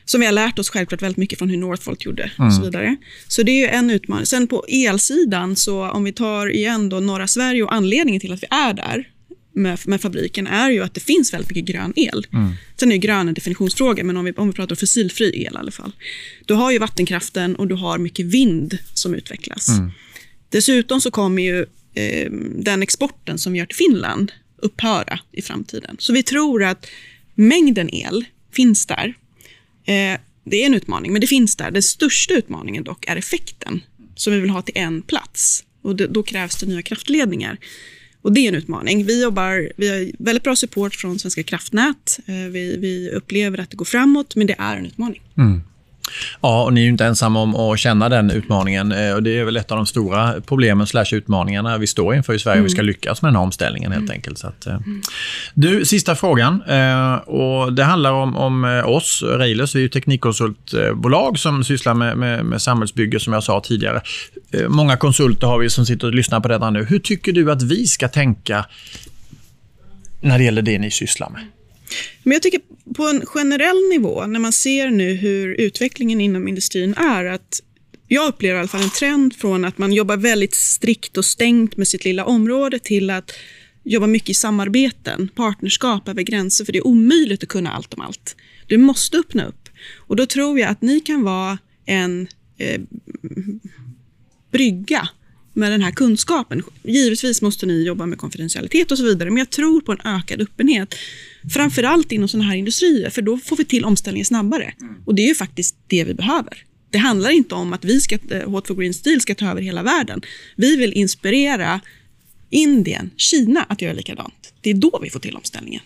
Som 0.05 0.21
vi 0.21 0.27
har 0.27 0.33
lärt 0.33 0.59
oss 0.59 0.71
självklart 0.71 1.03
väldigt 1.03 1.17
mycket 1.17 1.39
från 1.39 1.51
hur 1.51 1.57
Northvolt 1.57 2.05
gjorde 2.05 2.31
mm. 2.39 2.49
och 2.49 2.55
så 2.55 2.63
vidare. 2.63 2.97
Så 3.29 3.43
det 3.43 3.65
är 3.65 3.79
en 3.79 3.91
utmaning. 3.91 4.27
Sen 4.27 4.47
på 4.47 4.65
elsidan, 4.69 5.57
så 5.57 5.91
om 5.91 6.05
vi 6.05 6.13
tar 6.13 6.51
igen 6.51 6.89
då 6.89 7.01
norra 7.01 7.27
Sverige 7.27 7.63
och 7.63 7.75
anledningen 7.75 8.21
till 8.21 8.33
att 8.33 8.43
vi 8.43 8.47
är 8.51 8.75
där 8.75 9.07
med, 9.53 9.79
med 9.85 10.01
fabriken 10.01 10.47
är 10.47 10.71
ju 10.71 10.83
att 10.83 10.95
det 10.95 11.01
finns 11.01 11.33
väldigt 11.33 11.51
mycket 11.51 11.65
grön 11.65 11.93
el. 11.97 12.27
Mm. 12.33 12.53
Sen 12.77 12.93
är 12.93 12.97
grön 12.97 13.29
en 13.29 13.35
definitionsfråga, 13.35 14.05
men 14.05 14.17
om 14.17 14.25
vi, 14.25 14.33
om 14.33 14.47
vi 14.47 14.55
pratar 14.55 14.77
fossilfri 14.77 15.45
el 15.45 15.55
i 15.55 15.57
alla 15.57 15.71
fall. 15.71 15.93
Du 16.47 16.55
har 16.55 16.71
ju 16.71 16.79
vattenkraften 16.79 17.57
och 17.57 17.69
du 17.69 17.75
har 17.75 17.99
mycket 17.99 18.27
vind 18.27 18.79
som 18.95 19.15
utvecklas. 19.15 19.69
Mm. 19.69 19.91
Dessutom 20.49 21.01
så 21.01 21.11
kommer 21.11 21.43
ju 21.43 21.67
eh, 21.95 22.31
den 22.57 22.83
exporten 22.83 23.39
som 23.39 23.53
vi 23.53 23.59
gör 23.59 23.67
till 23.67 23.77
Finland 23.77 24.33
upphöra 24.57 25.21
i 25.33 25.43
framtiden. 25.43 25.97
Så 25.99 26.13
vi 26.13 26.23
tror 26.23 26.65
att 26.65 26.87
mängden 27.35 27.95
el 27.95 28.25
finns 28.53 28.87
där. 28.87 29.15
Eh, 29.85 30.21
det 30.45 30.63
är 30.63 30.67
en 30.67 30.75
utmaning, 30.75 31.13
men 31.13 31.21
det 31.21 31.27
finns 31.27 31.57
där. 31.57 31.71
Den 31.71 31.83
största 31.83 32.35
utmaningen 32.35 32.85
dock 32.85 33.05
är 33.07 33.17
effekten 33.17 33.81
som 34.15 34.33
vi 34.33 34.41
vill 34.41 34.51
ha 34.51 34.63
till 34.63 34.77
en 34.77 35.03
plats. 35.03 35.65
Och 35.83 35.97
det, 35.97 36.07
då 36.07 36.23
krävs 36.23 36.57
det 36.57 36.67
nya 36.67 36.83
kraftledningar. 36.83 37.59
Och 38.23 38.33
Det 38.33 38.41
är 38.41 38.49
en 38.49 38.55
utmaning. 38.55 39.05
Vi, 39.05 39.23
jobbar, 39.23 39.73
vi 39.77 39.89
har 39.89 40.25
väldigt 40.25 40.45
bra 40.45 40.57
support 40.57 40.95
från 40.95 41.19
Svenska 41.19 41.43
kraftnät. 41.43 42.21
Eh, 42.27 42.35
vi, 42.35 42.77
vi 42.77 43.11
upplever 43.11 43.61
att 43.61 43.71
det 43.71 43.77
går 43.77 43.85
framåt, 43.85 44.37
men 44.37 44.47
det 44.47 44.57
är 44.59 44.77
en 44.77 44.87
utmaning. 44.87 45.23
Mm. 45.37 45.63
Ja, 46.41 46.65
och 46.65 46.73
ni 46.73 46.85
är 46.85 46.89
inte 46.89 47.05
ensamma 47.05 47.41
om 47.41 47.57
att 47.57 47.79
känna 47.79 48.09
den 48.09 48.31
utmaningen. 48.31 48.93
Eh, 48.93 49.13
och 49.13 49.23
det 49.23 49.39
är 49.39 49.45
väl 49.45 49.57
ett 49.57 49.71
av 49.71 49.77
de 49.77 49.87
stora 49.87 50.35
problemen 50.47 50.87
slash 50.87 51.05
utmaningarna 51.13 51.79
vi 51.79 51.87
står 51.87 52.15
inför 52.15 52.35
i 52.35 52.39
Sverige. 52.39 52.57
Mm. 52.57 52.65
Vi 52.65 52.71
ska 52.71 52.83
lyckas 52.83 53.23
med 53.23 53.29
den 53.29 53.37
här 53.37 53.43
omställningen 53.43 53.93
helt 53.93 54.03
mm. 54.03 54.15
enkelt. 54.15 54.39
Så 54.39 54.47
att, 54.47 54.67
eh. 54.67 54.75
mm. 54.75 55.03
Du, 55.55 55.85
sista 55.85 56.15
frågan. 56.17 56.63
Eh, 56.63 57.15
och 57.15 57.73
det 57.73 57.85
handlar 57.85 58.13
om, 58.13 58.37
om 58.37 58.83
oss, 58.87 59.23
Railers. 59.23 59.75
Vi 59.75 59.79
är 59.79 59.83
ju 59.83 59.89
teknikkonsultbolag 59.89 61.39
som 61.39 61.65
sysslar 61.65 61.95
med, 61.95 62.17
med, 62.17 62.45
med 62.45 62.63
samhällsbygge 62.63 63.21
som 63.21 63.33
jag 63.33 63.43
sa 63.43 63.61
tidigare. 63.61 64.01
Många 64.69 64.97
konsulter 64.97 65.47
har 65.47 65.59
vi 65.59 65.71
som 65.71 65.87
sitter 65.87 66.07
och 66.07 66.15
lyssnar 66.15 66.41
på 66.41 66.49
detta 66.49 66.71
nu. 66.71 66.85
Hur 66.85 66.99
tycker 66.99 67.33
du 67.33 67.53
att 67.53 67.63
vi 67.63 67.87
ska 67.87 68.09
tänka 68.09 68.65
när 70.21 70.39
det 70.39 70.45
gäller 70.45 70.63
det 70.63 70.79
ni 70.79 70.91
sysslar 70.91 71.31
med? 71.31 71.43
Men 72.23 72.33
jag 72.33 72.43
tycker 72.43 72.61
på 72.95 73.09
en 73.09 73.27
generell 73.27 73.89
nivå, 73.91 74.27
när 74.27 74.41
man 74.41 74.53
ser 74.53 74.91
nu 74.91 75.13
hur 75.13 75.61
utvecklingen 75.61 76.21
inom 76.21 76.49
industrin 76.49 76.95
är, 76.95 77.25
att 77.25 77.63
jag 78.09 78.29
upplever 78.29 78.57
i 78.57 78.59
alla 78.59 78.69
fall 78.69 78.83
en 78.83 78.91
trend 78.91 79.37
från 79.37 79.65
att 79.65 79.79
man 79.79 79.93
jobbar 79.93 80.17
väldigt 80.17 80.55
strikt 80.55 81.17
och 81.17 81.25
stängt 81.25 81.77
med 81.77 81.89
sitt 81.89 82.05
lilla 82.05 82.25
område 82.25 82.79
till 82.79 83.11
att 83.11 83.33
jobba 83.83 84.07
mycket 84.07 84.29
i 84.29 84.35
samarbeten, 84.35 85.29
partnerskap 85.35 86.09
över 86.09 86.23
gränser, 86.23 86.65
för 86.65 86.73
det 86.73 86.79
är 86.79 86.87
omöjligt 86.87 87.43
att 87.43 87.49
kunna 87.49 87.73
allt 87.73 87.95
om 87.95 88.01
allt. 88.01 88.37
Du 88.67 88.77
måste 88.79 89.19
öppna 89.19 89.45
upp. 89.47 89.69
Och 89.97 90.17
då 90.17 90.27
tror 90.27 90.59
jag 90.59 90.69
att 90.71 90.83
ni 90.83 91.01
kan 91.01 91.23
vara 91.23 91.59
en 91.87 92.29
eh, 92.59 92.81
brygga 94.51 95.09
med 95.61 95.73
den 95.73 95.83
här 95.83 95.91
kunskapen. 95.91 96.63
Givetvis 96.83 97.43
måste 97.43 97.67
ni 97.67 97.83
jobba 97.85 98.07
med 98.07 98.19
konfidentialitet 98.19 98.91
och 98.91 98.99
så 98.99 99.05
vidare, 99.05 99.31
men 99.31 99.39
jag 99.39 99.51
tror 99.51 99.81
på 99.81 99.93
en 99.93 100.01
ökad 100.05 100.41
öppenhet. 100.41 100.95
Framförallt 101.55 102.13
inom 102.13 102.29
sådana 102.29 102.49
här 102.49 102.57
industrier, 102.57 103.11
för 103.11 103.23
då 103.23 103.39
får 103.39 103.57
vi 103.57 103.65
till 103.65 103.85
omställningen 103.85 104.27
snabbare. 104.27 104.75
Och 105.05 105.15
det 105.15 105.23
är 105.23 105.29
ju 105.29 105.35
faktiskt 105.35 105.77
det 105.87 106.05
vi 106.05 106.15
behöver. 106.15 106.65
Det 106.91 106.99
handlar 106.99 107.31
inte 107.31 107.55
om 107.55 107.73
att 107.73 107.85
vi 107.85 108.01
ska, 108.01 108.19
Hot 108.45 108.67
for 108.67 108.75
Green 108.75 108.95
Steel 108.95 109.21
ska 109.21 109.35
ta 109.35 109.51
över 109.51 109.63
hela 109.63 109.83
världen. 109.83 110.21
Vi 110.57 110.77
vill 110.77 110.93
inspirera 110.93 111.81
Indien, 112.51 113.11
Kina 113.17 113.63
att 113.69 113.83
göra 113.83 113.93
likadant. 113.93 114.53
Det 114.61 114.71
är 114.71 114.75
då 114.75 114.99
vi 115.03 115.11
får 115.11 115.21
till 115.21 115.37
omställningen. 115.37 115.83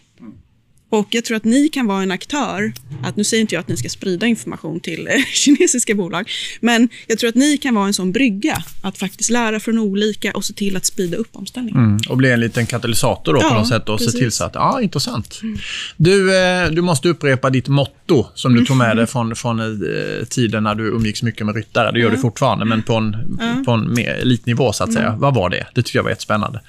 Och 0.94 1.06
jag 1.10 1.24
tror 1.24 1.36
att 1.36 1.44
ni 1.44 1.68
kan 1.68 1.86
vara 1.86 2.02
en 2.02 2.10
aktör, 2.10 2.72
att 3.02 3.16
nu 3.16 3.24
säger 3.24 3.40
inte 3.40 3.54
jag 3.54 3.60
att 3.60 3.68
ni 3.68 3.76
ska 3.76 3.88
sprida 3.88 4.26
information 4.26 4.80
till 4.80 5.06
eh, 5.06 5.24
kinesiska 5.32 5.94
bolag, 5.94 6.30
men 6.60 6.88
jag 7.06 7.18
tror 7.18 7.28
att 7.28 7.34
ni 7.34 7.58
kan 7.58 7.74
vara 7.74 7.86
en 7.86 7.94
sån 7.94 8.12
brygga, 8.12 8.64
att 8.82 8.98
faktiskt 8.98 9.30
lära 9.30 9.60
från 9.60 9.78
olika 9.78 10.32
och 10.32 10.44
se 10.44 10.54
till 10.54 10.76
att 10.76 10.86
sprida 10.86 11.16
upp 11.16 11.28
omställningen. 11.32 11.84
Mm, 11.84 11.98
och 12.08 12.16
bli 12.16 12.30
en 12.30 12.40
liten 12.40 12.66
katalysator 12.66 13.34
då 13.34 13.40
ja, 13.42 13.48
på 13.48 13.54
något 13.54 13.68
sätt 13.68 13.88
och 13.88 13.98
precis. 13.98 14.12
se 14.12 14.18
till 14.18 14.32
så 14.32 14.44
att, 14.44 14.54
ja, 14.54 14.80
intressant. 14.80 15.40
Mm. 15.42 15.58
Du, 15.96 16.36
eh, 16.36 16.70
du 16.70 16.82
måste 16.82 17.08
upprepa 17.08 17.50
ditt 17.50 17.69
motto 17.69 18.26
som 18.34 18.54
du 18.54 18.64
tog 18.64 18.76
med 18.76 18.97
dig 18.97 19.06
från, 19.06 19.36
från 19.36 19.60
eh, 19.60 20.25
tiden 20.25 20.62
när 20.62 20.75
du 20.75 20.84
umgicks 20.84 21.23
mycket 21.23 21.47
med 21.47 21.54
ryttare. 21.54 21.92
Det 21.92 21.99
gör 21.99 22.08
ja. 22.08 22.14
du 22.14 22.21
fortfarande, 22.21 22.64
men 22.64 22.82
på 22.82 22.95
en, 22.95 23.16
ja. 23.40 23.62
på 23.66 23.73
en 23.73 23.95
mer 23.95 24.10
elitnivå 24.10 24.73
så 24.73 24.84
att 24.84 24.92
säga. 24.92 25.08
Mm. 25.08 25.21
Vad 25.21 25.34
var 25.34 25.50
det? 25.50 25.66
Det 25.75 25.82
tycker 25.82 25.99
jag 25.99 26.04
var 26.04 26.10
jättespännande. 26.10 26.60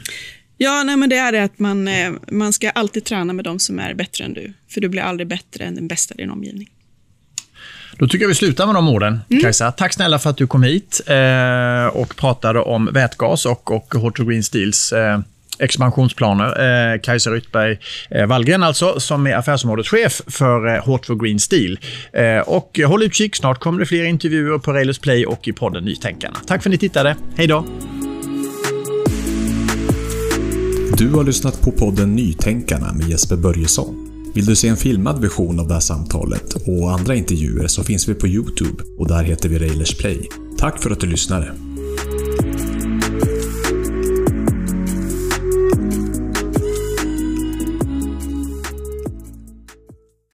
Ja, 0.58 0.84
nej, 0.84 0.98
men 0.98 1.10
det 1.10 1.18
är 1.18 1.32
det 1.32 1.44
att 1.44 1.60
man, 1.60 1.88
eh, 1.88 2.12
man 2.32 2.54
ska 2.54 2.70
alltid 2.70 3.06
träna 3.06 3.34
med 3.34 3.46
de 3.46 3.60
som 3.60 3.80
är 3.80 3.94
bättre 3.94 4.26
än 4.26 4.34
du. 4.34 4.54
För 4.70 4.82
du 4.82 4.90
blir 4.90 5.02
aldrig 5.02 5.28
bättre 5.28 5.64
än 5.64 5.76
den 5.76 5.88
bästa 5.88 6.14
i 6.14 6.18
din 6.18 6.32
omgivning. 6.32 6.70
Då 7.98 8.08
tycker 8.08 8.24
jag 8.24 8.30
vi 8.30 8.36
slutar 8.36 8.66
med 8.66 8.76
de 8.76 8.88
orden, 8.88 9.20
mm. 9.30 9.44
Kajsa. 9.44 9.72
Tack 9.72 9.94
snälla 9.94 10.20
för 10.20 10.30
att 10.30 10.38
du 10.38 10.48
kom 10.48 10.64
hit 10.64 11.02
eh, 11.08 11.86
och 11.86 12.16
pratade 12.16 12.60
om 12.60 12.90
vätgas 12.94 13.46
och, 13.46 13.72
och 13.72 13.94
Hot 13.94 14.18
Green 14.18 14.44
Steels 14.44 14.94
eh, 14.94 15.20
expansionsplaner. 15.60 16.94
Eh, 16.94 17.00
Kajsa 17.00 17.30
Ryttberg 17.30 17.78
eh, 18.10 18.26
Wallgren 18.26 18.64
alltså, 18.64 19.00
som 19.00 19.28
är 19.28 19.36
affärsområdeschef 19.36 20.22
för 20.28 20.76
eh, 20.76 20.84
for 20.84 21.24
Green 21.24 21.40
Steel. 21.40 21.80
Eh, 22.14 22.40
och 22.40 22.80
håll 22.88 23.04
utkik, 23.04 23.36
snart 23.36 23.60
kommer 23.60 23.80
det 23.80 23.86
fler 23.86 24.04
intervjuer 24.04 24.58
på 24.58 24.74
Railers 24.74 25.00
Play 25.00 25.26
och 25.26 25.48
i 25.48 25.54
podden 25.54 25.86
Nytänkarna. 25.86 26.38
Tack 26.48 26.64
för 26.64 26.70
att 26.70 26.72
ni 26.72 26.78
tittade. 26.78 27.16
Hej 27.38 27.48
då! 27.48 27.66
Du 30.98 31.14
har 31.14 31.24
lyssnat 31.24 31.62
på 31.62 31.72
podden 31.72 32.16
Nytänkarna 32.16 32.94
med 32.94 33.10
Jesper 33.10 33.36
Börjesson. 33.36 33.96
Vill 34.34 34.46
du 34.46 34.56
se 34.56 34.68
en 34.68 34.78
filmad 34.78 35.22
version 35.22 35.60
av 35.60 35.68
det 35.68 35.74
här 35.74 35.82
samtalet 35.82 36.54
och 36.54 36.92
andra 36.92 37.16
intervjuer 37.16 37.68
så 37.68 37.84
finns 37.84 38.10
vi 38.10 38.14
på 38.14 38.28
Youtube 38.28 38.84
och 38.98 39.08
där 39.08 39.24
heter 39.24 39.50
vi 39.50 39.60
Railers 39.60 39.98
Play. 39.98 40.30
Tack 40.58 40.84
för 40.84 40.90
att 40.90 41.00
du 41.00 41.08
lyssnade! 41.08 41.75